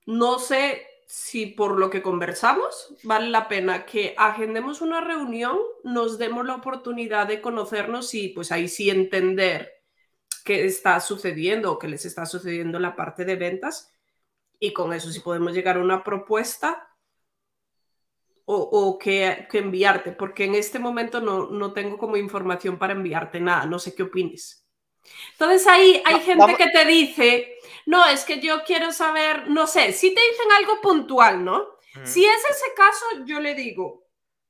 No 0.05 0.39
sé 0.39 0.85
si 1.07 1.47
por 1.47 1.79
lo 1.79 1.89
que 1.89 2.01
conversamos 2.01 2.95
vale 3.03 3.29
la 3.29 3.47
pena 3.47 3.85
que 3.85 4.13
agendemos 4.17 4.81
una 4.81 5.01
reunión, 5.01 5.57
nos 5.83 6.17
demos 6.17 6.45
la 6.45 6.55
oportunidad 6.55 7.27
de 7.27 7.41
conocernos 7.41 8.13
y 8.13 8.29
pues 8.29 8.51
ahí 8.51 8.67
sí 8.67 8.89
entender 8.89 9.83
qué 10.43 10.65
está 10.65 10.99
sucediendo 10.99 11.71
o 11.71 11.79
qué 11.79 11.87
les 11.87 12.05
está 12.05 12.25
sucediendo 12.25 12.77
en 12.77 12.83
la 12.83 12.95
parte 12.95 13.23
de 13.23 13.35
ventas 13.35 13.93
y 14.59 14.73
con 14.73 14.93
eso 14.93 15.11
si 15.11 15.19
podemos 15.21 15.53
llegar 15.53 15.77
a 15.77 15.81
una 15.81 16.03
propuesta 16.03 16.89
o, 18.45 18.55
o 18.55 18.97
que, 18.97 19.47
que 19.51 19.59
enviarte, 19.59 20.13
porque 20.13 20.45
en 20.45 20.55
este 20.55 20.79
momento 20.79 21.21
no, 21.21 21.49
no 21.49 21.73
tengo 21.73 21.97
como 21.97 22.17
información 22.17 22.79
para 22.79 22.93
enviarte 22.93 23.39
nada, 23.41 23.65
no 23.65 23.77
sé 23.79 23.93
qué 23.93 24.03
opines. 24.03 24.66
Entonces 25.33 25.67
ahí 25.67 26.01
hay 26.05 26.19
gente 26.21 26.55
vamos- 26.55 26.57
que 26.57 26.67
te 26.69 26.85
dice, 26.85 27.57
no, 27.85 28.05
es 28.07 28.23
que 28.25 28.39
yo 28.39 28.63
quiero 28.63 28.91
saber, 28.91 29.49
no 29.49 29.67
sé, 29.67 29.93
si 29.93 30.13
te 30.13 30.21
dicen 30.21 30.51
algo 30.59 30.81
puntual, 30.81 31.43
¿no? 31.43 31.67
Si 32.03 32.25
es 32.25 32.41
ese 32.49 32.73
caso, 32.75 33.05
yo 33.25 33.39
le 33.39 33.55
digo, 33.55 34.03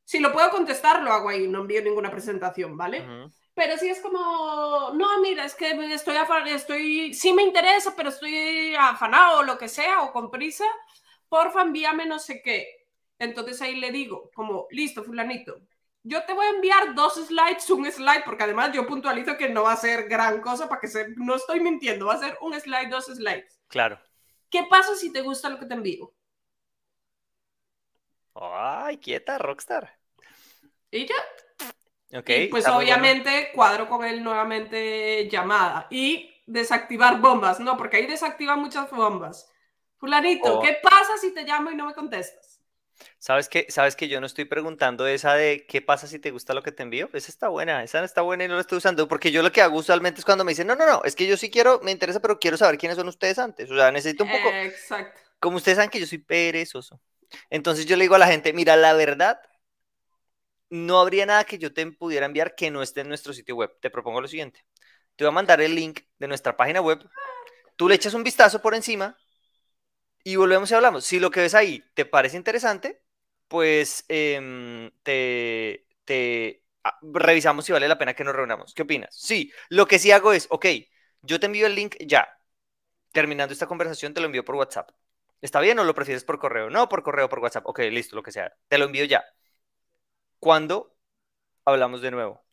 Si 0.05 0.19
lo 0.19 0.31
puedo 0.31 0.49
contestar, 0.51 1.01
lo 1.03 1.11
hago 1.11 1.29
ahí, 1.29 1.47
no 1.49 1.61
envío 1.61 1.81
ninguna 1.83 2.09
presentación, 2.11 2.77
¿vale? 2.77 3.11
Pero 3.53 3.77
si 3.77 3.89
es 3.89 3.99
como, 3.99 4.91
no, 4.93 5.19
mira, 5.21 5.43
es 5.45 5.53
que 5.55 5.71
estoy, 5.93 6.15
afa- 6.15 6.47
estoy, 6.49 7.13
sí 7.13 7.33
me 7.33 7.43
interesa, 7.43 7.93
pero 7.95 8.09
estoy 8.09 8.73
afanado 8.75 9.39
o 9.39 9.43
lo 9.43 9.57
que 9.57 9.67
sea, 9.67 10.03
o 10.03 10.13
con 10.13 10.31
prisa, 10.31 10.63
porfa, 11.29 11.61
envíame 11.63 12.05
no 12.05 12.19
sé 12.19 12.41
qué. 12.41 12.67
Entonces 13.19 13.61
ahí 13.61 13.75
le 13.75 13.91
digo, 13.91 14.31
como, 14.33 14.67
listo, 14.71 15.03
fulanito, 15.03 15.59
yo 16.07 16.23
te 16.25 16.33
voy 16.33 16.45
a 16.45 16.49
enviar 16.49 16.95
dos 16.95 17.15
slides, 17.15 17.69
un 17.69 17.91
slide, 17.91 18.23
porque 18.25 18.43
además 18.43 18.71
yo 18.73 18.85
puntualizo 18.87 19.37
que 19.37 19.49
no 19.49 19.63
va 19.63 19.73
a 19.73 19.77
ser 19.77 20.07
gran 20.07 20.41
cosa 20.41 20.67
para 20.69 20.81
que 20.81 20.87
se, 20.87 21.09
no 21.15 21.35
estoy 21.35 21.59
mintiendo, 21.59 22.07
va 22.07 22.13
a 22.15 22.19
ser 22.19 22.37
un 22.41 22.53
slide, 22.59 22.89
dos 22.89 23.05
slides. 23.05 23.59
Claro. 23.67 23.99
¿Qué 24.49 24.63
pasa 24.69 24.95
si 24.95 25.11
te 25.11 25.21
gusta 25.21 25.49
lo 25.49 25.59
que 25.59 25.65
te 25.65 25.73
envío? 25.73 26.13
Ay, 28.35 28.97
quieta, 28.99 29.37
Rockstar. 29.37 29.99
Y 30.91 31.05
ya, 31.05 31.15
Ok. 32.13 32.29
Y 32.29 32.47
pues 32.47 32.65
bueno. 32.65 32.79
obviamente 32.79 33.51
cuadro 33.53 33.89
con 33.89 34.05
él 34.05 34.23
nuevamente 34.23 35.27
llamada 35.29 35.87
y 35.89 36.33
desactivar 36.45 37.19
bombas, 37.19 37.59
no, 37.59 37.75
porque 37.77 37.97
ahí 37.97 38.07
desactiva 38.07 38.55
muchas 38.55 38.89
bombas. 38.91 39.51
Fulanito, 39.97 40.59
Oh. 40.59 40.61
¿qué 40.61 40.77
pasa 40.81 41.17
si 41.17 41.33
te 41.33 41.43
llamo 41.43 41.71
y 41.71 41.75
no 41.75 41.85
me 41.87 41.93
contestas? 41.93 42.56
¿Sabes 43.19 43.49
que 43.49 43.65
¿Sabes 43.69 43.95
que 43.95 44.07
yo 44.07 44.19
no 44.19 44.25
estoy 44.27 44.45
preguntando 44.45 45.07
esa 45.07 45.33
de 45.35 45.65
qué 45.67 45.81
pasa 45.81 46.07
si 46.07 46.19
te 46.19 46.31
gusta 46.31 46.53
lo 46.53 46.63
que 46.63 46.71
te 46.71 46.83
envío? 46.83 47.09
Esa 47.13 47.31
está 47.31 47.49
buena, 47.49 47.83
esa 47.83 47.99
no 47.99 48.05
está 48.05 48.21
buena 48.21 48.45
y 48.45 48.47
no 48.47 48.55
la 48.55 48.61
estoy 48.61 48.77
usando, 48.79 49.07
porque 49.07 49.31
yo 49.31 49.43
lo 49.43 49.51
que 49.51 49.61
hago 49.61 49.77
usualmente 49.77 50.19
es 50.19 50.25
cuando 50.25 50.43
me 50.43 50.51
dicen, 50.51 50.67
no, 50.67 50.75
no, 50.75 50.85
no, 50.85 51.03
es 51.03 51.15
que 51.15 51.27
yo 51.27 51.37
sí 51.37 51.49
quiero, 51.49 51.79
me 51.83 51.91
interesa, 51.91 52.19
pero 52.19 52.39
quiero 52.39 52.57
saber 52.57 52.77
quiénes 52.77 52.97
son 52.97 53.07
ustedes 53.07 53.39
antes. 53.39 53.69
O 53.71 53.75
sea, 53.75 53.91
necesito 53.91 54.23
un 54.23 54.31
poco, 54.31 54.49
Exacto. 54.49 55.19
como 55.39 55.57
ustedes 55.57 55.77
saben 55.77 55.89
que 55.89 55.99
yo 55.99 56.07
soy 56.07 56.19
perezoso. 56.19 56.99
Entonces 57.49 57.85
yo 57.85 57.95
le 57.97 58.03
digo 58.03 58.15
a 58.15 58.19
la 58.19 58.27
gente, 58.27 58.53
mira, 58.53 58.75
la 58.75 58.93
verdad, 58.93 59.39
no 60.69 60.99
habría 60.99 61.25
nada 61.25 61.43
que 61.43 61.57
yo 61.57 61.73
te 61.73 61.85
pudiera 61.91 62.25
enviar 62.25 62.55
que 62.55 62.71
no 62.71 62.81
esté 62.81 63.01
en 63.01 63.09
nuestro 63.09 63.33
sitio 63.33 63.55
web. 63.55 63.71
Te 63.79 63.89
propongo 63.89 64.21
lo 64.21 64.27
siguiente. 64.27 64.65
Te 65.15 65.23
voy 65.23 65.29
a 65.29 65.31
mandar 65.31 65.61
el 65.61 65.75
link 65.75 66.01
de 66.19 66.27
nuestra 66.27 66.55
página 66.57 66.81
web. 66.81 66.99
Tú 67.75 67.87
le 67.87 67.95
echas 67.95 68.13
un 68.13 68.23
vistazo 68.23 68.61
por 68.61 68.75
encima 68.75 69.17
y 70.31 70.35
volvemos 70.35 70.69
y 70.71 70.73
hablamos. 70.75 71.05
Si 71.05 71.19
lo 71.19 71.31
que 71.31 71.39
ves 71.41 71.55
ahí 71.55 71.83
te 71.93 72.05
parece 72.05 72.35
interesante, 72.37 73.01
pues 73.47 74.03
em, 74.09 74.91
te, 75.03 75.87
te 76.05 76.63
ah, 76.83 76.97
revisamos 77.01 77.65
si 77.65 77.71
vale 77.71 77.87
la 77.87 77.97
pena 77.97 78.13
que 78.13 78.23
nos 78.25 78.35
reunamos. 78.35 78.73
¿Qué 78.73 78.81
opinas? 78.83 79.15
Sí, 79.15 79.53
lo 79.69 79.87
que 79.87 79.99
sí 79.99 80.11
hago 80.11 80.33
es, 80.33 80.47
ok, 80.49 80.65
yo 81.21 81.39
te 81.39 81.45
envío 81.45 81.65
el 81.67 81.75
link 81.75 81.95
ya. 82.05 82.27
Terminando 83.13 83.53
esta 83.53 83.67
conversación, 83.67 84.13
te 84.13 84.21
lo 84.21 84.27
envío 84.27 84.45
por 84.45 84.55
WhatsApp. 84.55 84.91
¿Está 85.41 85.61
bien 85.61 85.79
o 85.79 85.85
lo 85.85 85.95
prefieres 85.95 86.23
por 86.25 86.39
correo? 86.39 86.69
No, 86.69 86.89
por 86.89 87.03
correo, 87.03 87.29
por 87.29 87.39
WhatsApp. 87.39 87.65
Ok, 87.67 87.79
listo, 87.91 88.15
lo 88.15 88.23
que 88.23 88.31
sea. 88.33 88.53
Te 88.69 88.77
lo 88.77 88.85
envío 88.85 89.05
ya. 89.05 89.23
¿Cuándo 90.39 90.95
hablamos 91.65 92.01
de 92.01 92.11
nuevo? 92.11 92.45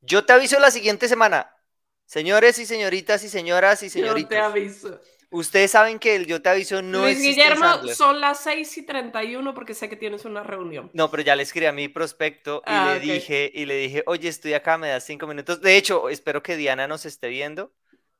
Yo 0.00 0.24
te 0.26 0.32
aviso 0.32 0.58
la 0.60 0.70
siguiente 0.70 1.08
semana. 1.08 1.56
Señores 2.06 2.58
y 2.58 2.66
señoritas 2.66 3.24
y 3.24 3.28
señoras 3.28 3.82
y 3.82 3.90
Yo 3.90 3.90
señoritos. 3.90 4.28
te 4.28 4.38
aviso. 4.38 5.00
Ustedes 5.32 5.70
saben 5.70 5.98
que 5.98 6.14
el 6.14 6.26
yo 6.26 6.42
te 6.42 6.50
aviso 6.50 6.82
no 6.82 7.00
Luis 7.00 7.16
existe 7.16 7.42
Guillermo, 7.42 7.88
son 7.88 8.20
las 8.20 8.42
6 8.42 8.76
y 8.76 8.82
31 8.84 9.54
porque 9.54 9.72
sé 9.72 9.88
que 9.88 9.96
tienes 9.96 10.26
una 10.26 10.42
reunión. 10.42 10.90
No, 10.92 11.10
pero 11.10 11.22
ya 11.22 11.34
le 11.34 11.42
escribí 11.42 11.66
a 11.66 11.72
mi 11.72 11.88
prospecto 11.88 12.58
y 12.66 12.70
Ah, 12.70 12.92
le 12.92 13.00
dije, 13.00 13.50
y 13.54 13.64
le 13.64 13.76
dije, 13.76 14.02
oye, 14.06 14.28
estoy 14.28 14.52
acá, 14.52 14.76
me 14.76 14.88
das 14.90 15.04
cinco 15.04 15.26
minutos. 15.26 15.62
De 15.62 15.76
hecho, 15.78 16.10
espero 16.10 16.42
que 16.42 16.56
Diana 16.56 16.86
nos 16.86 17.06
esté 17.06 17.28
viendo. 17.28 17.72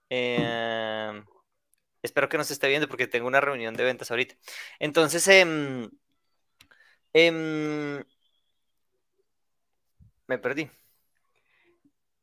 Em, 0.08 1.22
espero 2.02 2.30
que 2.30 2.38
nos 2.38 2.50
esté 2.50 2.68
viendo 2.68 2.88
porque 2.88 3.06
tengo 3.06 3.26
una 3.26 3.42
reunión 3.42 3.74
de 3.74 3.84
ventas 3.84 4.10
ahorita. 4.10 4.34
Entonces, 4.78 5.28
em, 5.28 5.90
em, 7.12 8.02
me 10.28 10.38
perdí. 10.38 10.70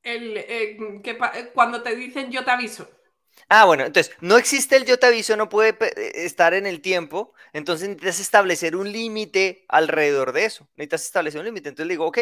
El, 0.02 1.02
que 1.04 1.18
cuando 1.54 1.84
te 1.84 1.96
dicen 1.96 2.32
yo 2.32 2.44
te 2.44 2.52
aviso. 2.52 2.90
Ah, 3.48 3.66
bueno, 3.66 3.86
entonces, 3.86 4.14
no 4.22 4.38
existe 4.38 4.76
el 4.76 4.86
yo 4.86 5.00
te 5.00 5.08
aviso, 5.08 5.36
no 5.36 5.50
puede 5.50 5.70
eh, 5.80 6.26
estar 6.26 6.54
en 6.54 6.66
el 6.68 6.82
tiempo, 6.82 7.34
entonces 7.54 7.90
necesitas 7.90 8.20
establecer 8.20 8.76
un 8.76 8.92
límite 8.92 9.66
alrededor 9.68 10.34
de 10.34 10.46
eso, 10.46 10.68
necesitas 10.76 11.06
establecer 11.06 11.40
un 11.40 11.46
límite, 11.46 11.70
entonces 11.70 11.88
le 11.88 11.94
digo, 11.94 12.06
ok, 12.08 12.20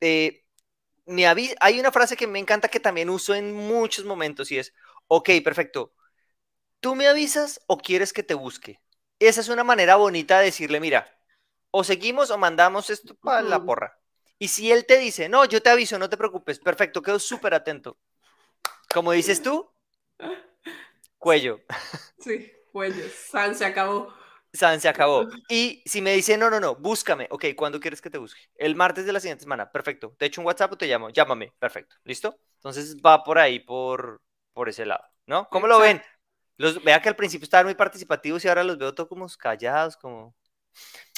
eh, 0.00 0.44
me 1.06 1.26
hay 1.26 1.80
una 1.80 1.92
frase 1.92 2.16
que 2.16 2.26
me 2.26 2.38
encanta 2.38 2.68
que 2.68 2.80
también 2.80 3.10
uso 3.10 3.34
en 3.34 3.54
muchos 3.54 4.04
momentos 4.04 4.52
y 4.52 4.58
es, 4.58 4.74
ok, 5.08 5.30
perfecto, 5.44 5.94
¿tú 6.80 6.94
me 6.94 7.08
avisas 7.08 7.60
o 7.66 7.78
quieres 7.78 8.12
que 8.12 8.22
te 8.22 8.34
busque? 8.34 8.80
Esa 9.18 9.40
es 9.40 9.48
una 9.48 9.64
manera 9.64 9.96
bonita 9.96 10.38
de 10.38 10.46
decirle, 10.46 10.80
mira, 10.80 11.06
o 11.70 11.84
seguimos 11.84 12.30
o 12.30 12.38
mandamos 12.38 12.90
esto 12.90 13.16
para 13.16 13.42
la 13.42 13.64
porra. 13.64 13.98
Y 14.38 14.48
si 14.48 14.72
él 14.72 14.86
te 14.86 14.98
dice, 14.98 15.28
no, 15.28 15.44
yo 15.44 15.62
te 15.62 15.70
aviso, 15.70 15.98
no 15.98 16.10
te 16.10 16.16
preocupes, 16.16 16.58
perfecto, 16.58 17.02
quedo 17.02 17.18
súper 17.18 17.54
atento. 17.54 17.98
Como 18.92 19.12
dices 19.12 19.42
tú, 19.42 19.70
cuello. 21.18 21.60
Sí, 22.18 22.52
cuello. 22.70 23.04
San 23.30 23.54
se 23.54 23.64
acabó. 23.64 24.12
San, 24.52 24.80
se 24.80 24.88
acabó. 24.88 25.26
Y 25.48 25.82
si 25.86 26.02
me 26.02 26.12
dice, 26.12 26.36
no, 26.36 26.50
no, 26.50 26.60
no, 26.60 26.76
búscame. 26.76 27.26
Ok, 27.30 27.46
¿cuándo 27.56 27.80
quieres 27.80 28.02
que 28.02 28.10
te 28.10 28.18
busque? 28.18 28.40
El 28.56 28.76
martes 28.76 29.06
de 29.06 29.12
la 29.12 29.20
siguiente 29.20 29.44
semana. 29.44 29.70
Perfecto. 29.70 30.14
Te 30.18 30.26
echo 30.26 30.40
un 30.40 30.46
WhatsApp 30.46 30.72
o 30.72 30.76
te 30.76 30.86
llamo. 30.86 31.08
Llámame. 31.10 31.52
Perfecto. 31.58 31.96
¿Listo? 32.04 32.38
Entonces 32.56 32.96
va 32.96 33.24
por 33.24 33.38
ahí, 33.38 33.60
por, 33.60 34.20
por 34.52 34.68
ese 34.68 34.84
lado. 34.84 35.04
¿No? 35.26 35.48
¿Cómo 35.48 35.66
lo 35.66 35.78
ven? 35.78 36.02
Los, 36.58 36.82
vea 36.84 37.00
que 37.00 37.08
al 37.08 37.16
principio 37.16 37.44
estaban 37.44 37.66
muy 37.66 37.74
participativos 37.74 38.44
y 38.44 38.48
ahora 38.48 38.62
los 38.64 38.76
veo 38.76 38.94
todos 38.94 39.08
como 39.08 39.26
callados, 39.38 39.96
como... 39.96 40.34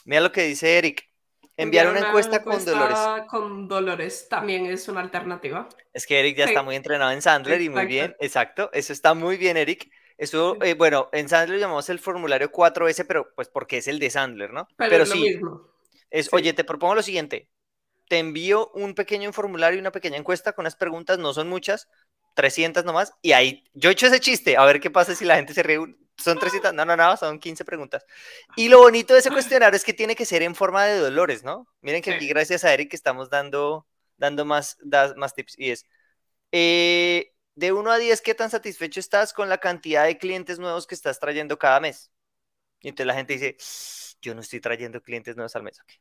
Mira 0.05 0.21
lo 0.21 0.33
que 0.33 0.43
dice 0.45 0.79
Eric. 0.79 1.09
Enviar 1.57 1.88
una 1.88 2.01
encuesta 2.01 2.43
con 2.43 2.64
Dolores. 2.64 2.99
Con 3.29 3.69
Dolores 3.69 4.29
también 4.29 4.67
es 4.67 4.88
una 4.88 5.01
alternativa. 5.01 5.69
Es 5.93 6.07
que 6.07 6.19
Eric 6.21 6.37
ya 6.37 6.45
Sí. 6.45 6.51
está 6.51 6.62
muy 6.62 6.75
entrenado 6.77 7.12
en 7.12 7.23
Sandler 7.23 7.61
y 7.62 7.69
muy 7.69 7.87
bien, 7.87 8.17
exacto. 8.21 8.71
Eso 8.73 8.93
está 8.93 9.14
muy 9.14 9.37
bien, 9.37 9.57
Eric. 9.57 9.90
Eso, 10.19 10.59
eh, 10.62 10.75
bueno, 10.75 11.09
en 11.12 11.29
Sandler 11.29 11.59
llamamos 11.61 11.88
el 11.88 11.99
formulario 11.99 12.51
4S, 12.51 13.05
pero 13.05 13.33
pues 13.35 13.49
porque 13.49 13.79
es 13.79 13.88
el 13.88 13.99
de 13.99 14.11
Sandler, 14.11 14.53
¿no? 14.53 14.69
Pero, 14.77 15.05
es 15.05 15.11
sí, 15.11 15.19
lo 15.19 15.25
mismo. 15.27 15.75
es, 16.11 16.27
sí. 16.27 16.31
oye, 16.33 16.53
te 16.53 16.64
propongo 16.64 16.95
lo 16.97 17.03
siguiente. 17.03 17.49
Te 18.09 18.19
envío 18.19 18.71
un 18.75 18.95
pequeño 18.95 19.33
formulario 19.33 19.79
y 19.79 19.81
una 19.81 19.93
pequeña 19.93 20.19
encuesta 20.19 20.53
con 20.53 20.64
unas 20.64 20.77
preguntas, 20.77 21.19
no 21.19 21.33
son 21.35 21.49
muchas, 21.49 21.88
300 22.35 22.85
nomás, 22.85 23.12
y 23.23 23.33
ahí, 23.33 23.64
yo 23.75 23.90
he 23.90 23.92
hecho 23.92 24.07
ese 24.07 24.20
chiste, 24.20 24.57
a 24.57 24.64
ver 24.64 24.81
qué 24.81 24.90
pasa 24.90 25.14
si 25.14 25.25
la 25.25 25.37
gente 25.37 25.55
se 25.55 25.62
ríe. 25.62 25.79
Son 26.16 26.38
300, 26.38 26.73
no, 26.75 26.85
no, 26.85 26.97
no, 26.97 27.16
son 27.16 27.40
15 27.40 27.64
preguntas. 27.64 28.05
Y 28.57 28.68
lo 28.68 28.79
bonito 28.79 29.14
de 29.14 29.20
ese 29.20 29.31
cuestionario 29.31 29.77
es 29.77 29.85
que 29.85 29.92
tiene 29.92 30.14
que 30.14 30.25
ser 30.25 30.42
en 30.42 30.55
forma 30.55 30.85
de 30.85 30.99
dolores, 30.99 31.42
¿no? 31.42 31.66
Miren 31.81 32.03
que 32.03 32.12
aquí 32.14 32.29
gracias 32.29 32.64
a 32.64 32.73
Eric 32.73 32.94
estamos 32.94 33.31
dando, 33.31 33.87
dando 34.16 34.44
más, 34.44 34.79
más 35.16 35.35
tips, 35.35 35.59
y 35.59 35.70
es, 35.70 35.85
eh, 36.53 37.33
de 37.57 37.73
1 37.73 37.90
a 37.90 37.99
10, 37.99 38.20
¿qué 38.20 38.35
tan 38.35 38.51
satisfecho 38.51 39.01
estás 39.01 39.33
con 39.33 39.49
la 39.49 39.59
cantidad 39.59 40.05
de 40.05 40.18
clientes 40.18 40.59
nuevos 40.59 40.87
que 40.87 40.94
estás 40.94 41.18
trayendo 41.20 41.59
cada 41.59 41.81
mes? 41.81 42.11
Y 42.81 42.88
entonces 42.88 43.07
la 43.07 43.14
gente 43.14 43.35
dice, 43.35 43.57
yo 44.20 44.35
no 44.35 44.40
estoy 44.40 44.61
trayendo 44.61 45.03
clientes 45.03 45.37
nuevos 45.37 45.55
al 45.57 45.62
mes. 45.62 45.81
ok. 45.81 45.92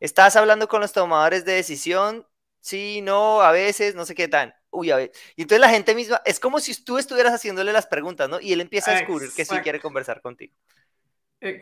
¿Estás 0.00 0.36
hablando 0.36 0.68
con 0.68 0.80
los 0.80 0.92
tomadores 0.92 1.44
de 1.44 1.52
decisión? 1.52 2.26
Sí, 2.62 3.02
no, 3.02 3.42
a 3.42 3.52
veces, 3.52 3.96
no 3.96 4.06
sé 4.06 4.16
qué 4.16 4.28
tan. 4.28 4.54
Uy, 4.70 4.90
a 4.92 4.96
ver. 4.98 5.12
Y 5.36 5.42
entonces 5.44 5.60
la 5.60 5.70
gente 5.70 5.94
misma, 5.96 6.22
es 6.26 6.40
como 6.40 6.60
si 6.60 6.84
tú 6.84 6.98
estuvieras 6.98 7.34
haciéndole 7.34 7.72
las 7.74 7.86
preguntas, 7.88 8.28
¿no? 8.30 8.40
Y 8.40 8.54
él 8.54 8.62
empieza 8.62 8.92
a 8.92 8.94
descubrir 8.94 9.34
que 9.34 9.44
sí 9.46 9.60
quiere 9.62 9.80
conversar 9.80 10.22
contigo. 10.22 10.54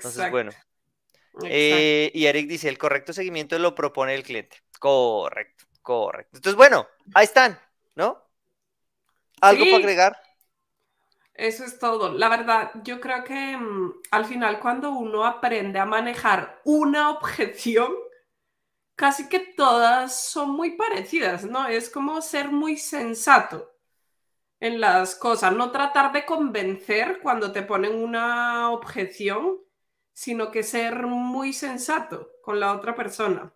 Entonces, 0.03 0.27
Exacto. 0.27 0.29
bueno. 0.29 0.57
exacto. 1.43 2.01
Eh, 2.03 2.13
y 2.15 2.27
Eric 2.27 2.49
dice, 2.49 2.69
el 2.69 2.79
correcto 2.79 3.13
seguimiento 3.13 3.59
lo 3.59 3.75
propone 3.75 4.15
el 4.15 4.25
cliente. 4.25 4.59
Correcto, 4.79 5.65
correcto. 5.83 6.37
Entonces, 6.39 6.57
bueno, 6.57 6.87
ahí 7.15 7.25
están, 7.25 7.59
¿no? 7.95 8.23
¿Algo 9.41 9.65
Sí. 9.65 9.69
para 9.69 9.81
agregar? 9.83 10.17
Eso 11.35 11.65
es 11.65 11.79
todo. 11.79 12.13
La 12.13 12.29
verdad, 12.29 12.71
yo 12.85 13.01
creo 13.01 13.25
que 13.25 13.57
mm, 13.57 13.93
al 14.11 14.25
final 14.27 14.61
cuando 14.61 14.91
uno 14.93 15.25
aprende 15.25 15.79
a 15.79 15.87
manejar 15.87 16.61
una 16.65 17.11
objeción, 17.19 17.93
casi 19.01 19.31
que 19.31 19.41
todas 19.41 20.23
son 20.31 20.51
muy 20.51 20.73
parecidas, 20.77 21.45
¿no? 21.47 21.67
Es 21.67 21.89
como 21.89 22.21
ser 22.21 22.53
muy 22.53 22.77
sensato 22.77 23.73
en 24.61 24.81
las 24.81 25.15
cosas, 25.17 25.55
no 25.55 25.73
tratar 25.73 26.13
de 26.13 26.27
convencer 26.27 27.21
cuando 27.23 27.53
te 27.53 27.63
ponen 27.63 27.95
una 27.97 28.71
objeción, 28.73 29.59
sino 30.13 30.51
que 30.53 30.63
ser 30.65 31.07
muy 31.07 31.53
sensato 31.55 32.31
con 32.43 32.61
la 32.61 32.75
otra 32.75 32.95
persona. 32.95 33.53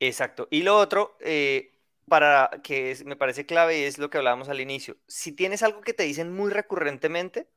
Exacto. 0.00 0.48
Y 0.50 0.62
lo 0.62 0.76
otro, 0.78 1.16
eh, 1.20 1.78
para 2.08 2.50
que 2.62 2.96
me 3.04 3.16
parece 3.16 3.46
clave, 3.46 3.86
es 3.86 3.98
lo 3.98 4.10
que 4.10 4.18
hablábamos 4.18 4.48
al 4.48 4.60
inicio. 4.60 4.96
Si 5.06 5.32
tienes 5.32 5.62
algo 5.62 5.80
que 5.80 5.94
te 5.94 6.02
dicen 6.04 6.32
muy 6.34 6.50
recurrentemente, 6.50 7.48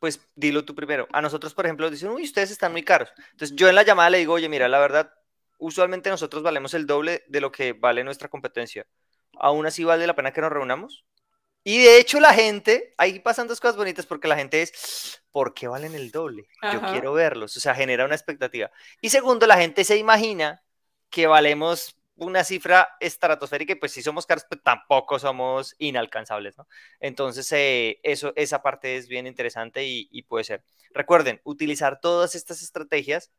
pues 0.00 0.20
dilo 0.36 0.64
tú 0.64 0.74
primero. 0.74 1.08
A 1.12 1.22
nosotros, 1.22 1.54
por 1.54 1.66
ejemplo, 1.66 1.90
dicen, 1.90 2.10
uy, 2.10 2.24
ustedes 2.24 2.50
están 2.52 2.72
muy 2.72 2.84
caros. 2.84 3.10
Entonces 3.32 3.56
yo 3.56 3.68
en 3.68 3.76
la 3.76 3.84
llamada 3.84 4.10
le 4.10 4.18
digo, 4.18 4.34
oye, 4.34 4.48
mira, 4.48 4.68
la 4.68 4.80
verdad, 4.80 5.14
usualmente 5.58 6.10
nosotros 6.10 6.42
valemos 6.42 6.74
el 6.74 6.86
doble 6.86 7.24
de 7.28 7.40
lo 7.40 7.52
que 7.52 7.72
vale 7.72 8.04
nuestra 8.04 8.28
competencia. 8.28 8.86
Aún 9.38 9.66
así 9.66 9.84
vale 9.84 10.06
la 10.06 10.14
pena 10.14 10.32
que 10.32 10.40
nos 10.40 10.52
reunamos. 10.52 11.04
Y 11.64 11.82
de 11.82 11.98
hecho 11.98 12.20
la 12.20 12.32
gente, 12.32 12.94
ahí 12.96 13.18
pasan 13.18 13.48
dos 13.48 13.60
cosas 13.60 13.76
bonitas 13.76 14.06
porque 14.06 14.28
la 14.28 14.36
gente 14.36 14.62
es, 14.62 15.20
¿por 15.32 15.52
qué 15.52 15.66
valen 15.66 15.96
el 15.96 16.12
doble? 16.12 16.46
Yo 16.62 16.78
Ajá. 16.78 16.92
quiero 16.92 17.12
verlos, 17.12 17.56
o 17.56 17.60
sea, 17.60 17.74
genera 17.74 18.04
una 18.04 18.14
expectativa. 18.14 18.70
Y 19.00 19.10
segundo, 19.10 19.48
la 19.48 19.56
gente 19.56 19.82
se 19.82 19.96
imagina 19.96 20.62
que 21.10 21.26
valemos 21.26 21.96
una 22.16 22.44
cifra 22.44 22.96
estratosférica 23.00 23.72
y 23.72 23.76
pues 23.76 23.92
si 23.92 24.02
somos 24.02 24.26
caros, 24.26 24.44
pues 24.48 24.62
tampoco 24.62 25.18
somos 25.18 25.74
inalcanzables, 25.78 26.56
¿no? 26.56 26.66
Entonces, 27.00 27.50
eh, 27.52 27.98
eso, 28.02 28.32
esa 28.36 28.62
parte 28.62 28.96
es 28.96 29.08
bien 29.08 29.26
interesante 29.26 29.84
y, 29.84 30.08
y, 30.10 30.22
puede 30.22 30.44
ser. 30.44 30.62
Recuerden, 30.92 31.40
utilizar 31.44 32.00
todas 32.00 32.34
estas 32.34 32.62
estrategias 32.62 33.32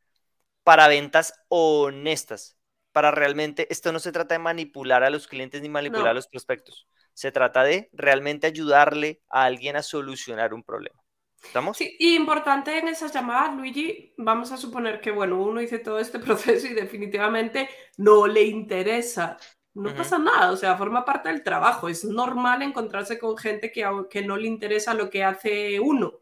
para 0.68 0.88
ventas 0.90 1.34
honestas, 1.50 2.58
para 2.92 3.12
realmente, 3.12 3.68
esto 3.72 3.92
no 3.94 4.00
se 4.00 4.12
trata 4.12 4.36
de 4.36 4.40
manipular 4.40 5.04
a 5.04 5.10
los 5.10 5.28
clientes 5.28 5.62
ni 5.62 5.70
manipular 5.70 6.12
No. 6.12 6.12
a 6.12 6.16
los 6.16 6.28
prospectos, 6.28 6.88
se 7.14 7.32
trata 7.32 7.64
de 7.64 7.90
realmente 7.94 8.48
ayudarle 8.48 9.22
a 9.30 9.46
alguien 9.46 9.76
a 9.78 9.84
solucionar 9.84 10.54
un 10.54 10.64
problema. 10.64 11.00
¿Estamos? 11.44 11.78
Sí, 11.78 11.96
y 12.00 12.16
importante 12.16 12.78
en 12.80 12.88
esas 12.88 13.14
llamadas, 13.14 13.56
Luigi, 13.56 14.14
vamos 14.18 14.52
a 14.52 14.58
suponer 14.58 15.00
que, 15.00 15.12
bueno, 15.12 15.42
uno 15.42 15.62
hizo 15.62 15.80
todo 15.82 16.00
este 16.00 16.20
proceso 16.60 16.68
y 16.68 16.74
definitivamente 16.74 17.70
no 17.98 18.26
le 18.28 18.44
interesa. 18.44 19.38
No 19.74 19.94
pasa 19.94 20.18
nada, 20.18 20.52
o 20.52 20.58
sea, 20.58 20.76
forma 20.78 21.06
parte 21.06 21.30
del 21.30 21.44
trabajo. 21.44 21.88
Es 21.88 22.04
normal 22.04 22.64
encontrarse 22.64 23.20
con 23.20 23.38
gente 23.38 23.72
que, 23.72 23.86
que 24.10 24.24
no 24.24 24.38
le 24.38 24.48
interesa 24.48 24.96
lo 24.96 25.10
que 25.10 25.24
hace 25.24 25.80
uno. 25.80 26.14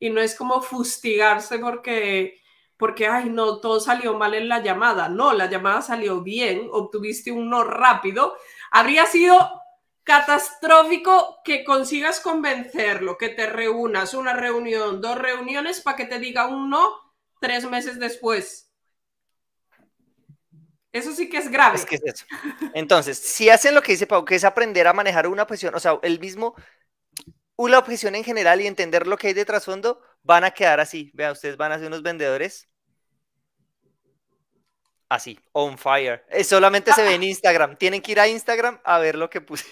Y 0.00 0.10
no 0.10 0.20
es 0.20 0.36
como 0.36 0.62
fustigarse 0.62 1.58
porque, 1.60 2.40
porque, 2.76 3.06
ay, 3.06 3.30
no, 3.30 3.60
todo 3.60 3.80
salió 3.80 4.14
mal 4.14 4.34
en 4.34 4.48
la 4.48 4.62
llamada. 4.62 5.08
No, 5.08 5.32
la 5.32 5.46
llamada 5.46 5.82
salió 5.82 6.22
bien, 6.22 6.68
obtuviste 6.72 7.30
un 7.32 7.48
no 7.50 7.64
rápido. 7.64 8.36
Habría 8.70 9.06
sido 9.06 9.62
catastrófico 10.02 11.38
que 11.44 11.64
consigas 11.64 12.20
convencerlo, 12.20 13.16
que 13.16 13.30
te 13.30 13.46
reúnas 13.46 14.14
una 14.14 14.34
reunión, 14.34 15.00
dos 15.00 15.18
reuniones 15.18 15.80
para 15.80 15.96
que 15.96 16.04
te 16.04 16.18
diga 16.18 16.46
un 16.46 16.68
no 16.68 17.04
tres 17.40 17.68
meses 17.68 17.98
después. 17.98 18.70
Eso 20.92 21.12
sí 21.12 21.28
que 21.28 21.38
es 21.38 21.50
grave. 21.50 21.78
Entonces, 22.72 23.18
si 23.18 23.50
hacen 23.50 23.74
lo 23.74 23.82
que 23.82 23.92
dice 23.92 24.06
Pau, 24.06 24.24
que 24.24 24.36
es 24.36 24.44
aprender 24.44 24.86
a 24.86 24.92
manejar 24.92 25.26
una 25.26 25.42
objeción, 25.42 25.74
o 25.74 25.80
sea, 25.80 25.98
el 26.02 26.20
mismo, 26.20 26.54
una 27.56 27.78
objeción 27.78 28.14
en 28.14 28.22
general 28.22 28.60
y 28.60 28.66
entender 28.66 29.06
lo 29.06 29.16
que 29.16 29.28
hay 29.28 29.32
de 29.32 29.44
trasfondo, 29.44 30.00
van 30.24 30.44
a 30.44 30.50
quedar 30.50 30.80
así. 30.80 31.10
Vean, 31.14 31.32
ustedes 31.32 31.56
van 31.56 31.72
a 31.72 31.78
ser 31.78 31.86
unos 31.86 32.02
vendedores 32.02 32.68
así, 35.08 35.38
on 35.52 35.78
fire. 35.78 36.24
Eh, 36.28 36.44
solamente 36.44 36.92
se 36.92 37.02
ve 37.02 37.14
en 37.14 37.22
Instagram. 37.34 37.76
Tienen 37.76 38.02
que 38.02 38.12
ir 38.12 38.20
a 38.20 38.26
Instagram 38.26 38.80
a 38.84 38.98
ver 38.98 39.14
lo 39.14 39.30
que 39.30 39.40
puse. 39.40 39.64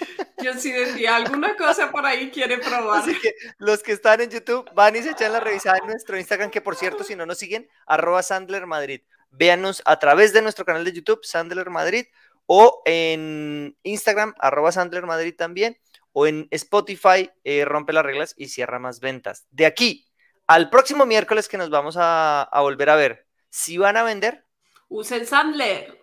Yo 0.42 0.54
sí 0.54 0.72
decía, 0.72 1.16
alguna 1.16 1.56
cosa 1.56 1.90
por 1.90 2.06
ahí 2.06 2.30
quiere 2.30 2.58
probar. 2.58 3.02
Así 3.02 3.18
que 3.18 3.34
los 3.58 3.82
que 3.82 3.92
están 3.92 4.20
en 4.20 4.30
YouTube 4.30 4.68
van 4.74 4.96
y 4.96 5.02
se 5.02 5.10
echan 5.10 5.32
la 5.32 5.40
revisada 5.40 5.78
en 5.78 5.86
nuestro 5.86 6.16
Instagram, 6.16 6.50
que 6.50 6.60
por 6.60 6.76
cierto, 6.76 7.04
si 7.04 7.16
no 7.16 7.26
nos 7.26 7.38
siguen, 7.38 7.68
arroba 7.86 8.22
Sandler 8.22 8.66
Madrid. 8.66 9.02
Véanos 9.30 9.82
a 9.84 9.98
través 9.98 10.32
de 10.32 10.42
nuestro 10.42 10.64
canal 10.64 10.84
de 10.84 10.92
YouTube, 10.92 11.20
Sandler 11.24 11.70
Madrid, 11.70 12.06
o 12.46 12.82
en 12.84 13.76
Instagram, 13.82 14.34
arroba 14.38 14.72
Sandler 14.72 15.06
Madrid 15.06 15.34
también, 15.36 15.78
o 16.12 16.26
en 16.26 16.48
Spotify, 16.50 17.30
eh, 17.44 17.64
rompe 17.64 17.92
las 17.94 18.04
reglas 18.04 18.34
y 18.36 18.48
cierra 18.48 18.78
más 18.78 19.00
ventas. 19.00 19.46
De 19.50 19.64
aquí 19.64 20.11
al 20.46 20.70
próximo 20.70 21.06
miércoles 21.06 21.48
que 21.48 21.58
nos 21.58 21.70
vamos 21.70 21.96
a, 21.98 22.42
a 22.42 22.60
volver 22.60 22.90
a 22.90 22.96
ver, 22.96 23.26
si 23.50 23.78
van 23.78 23.96
a 23.96 24.02
vender, 24.02 24.44
Usen 24.88 25.26
Sandler. 25.26 25.98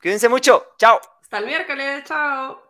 cuídense 0.00 0.28
mucho. 0.28 0.74
Chao. 0.78 1.00
Hasta 1.22 1.38
el 1.38 1.46
miércoles, 1.46 2.04
chao. 2.04 2.69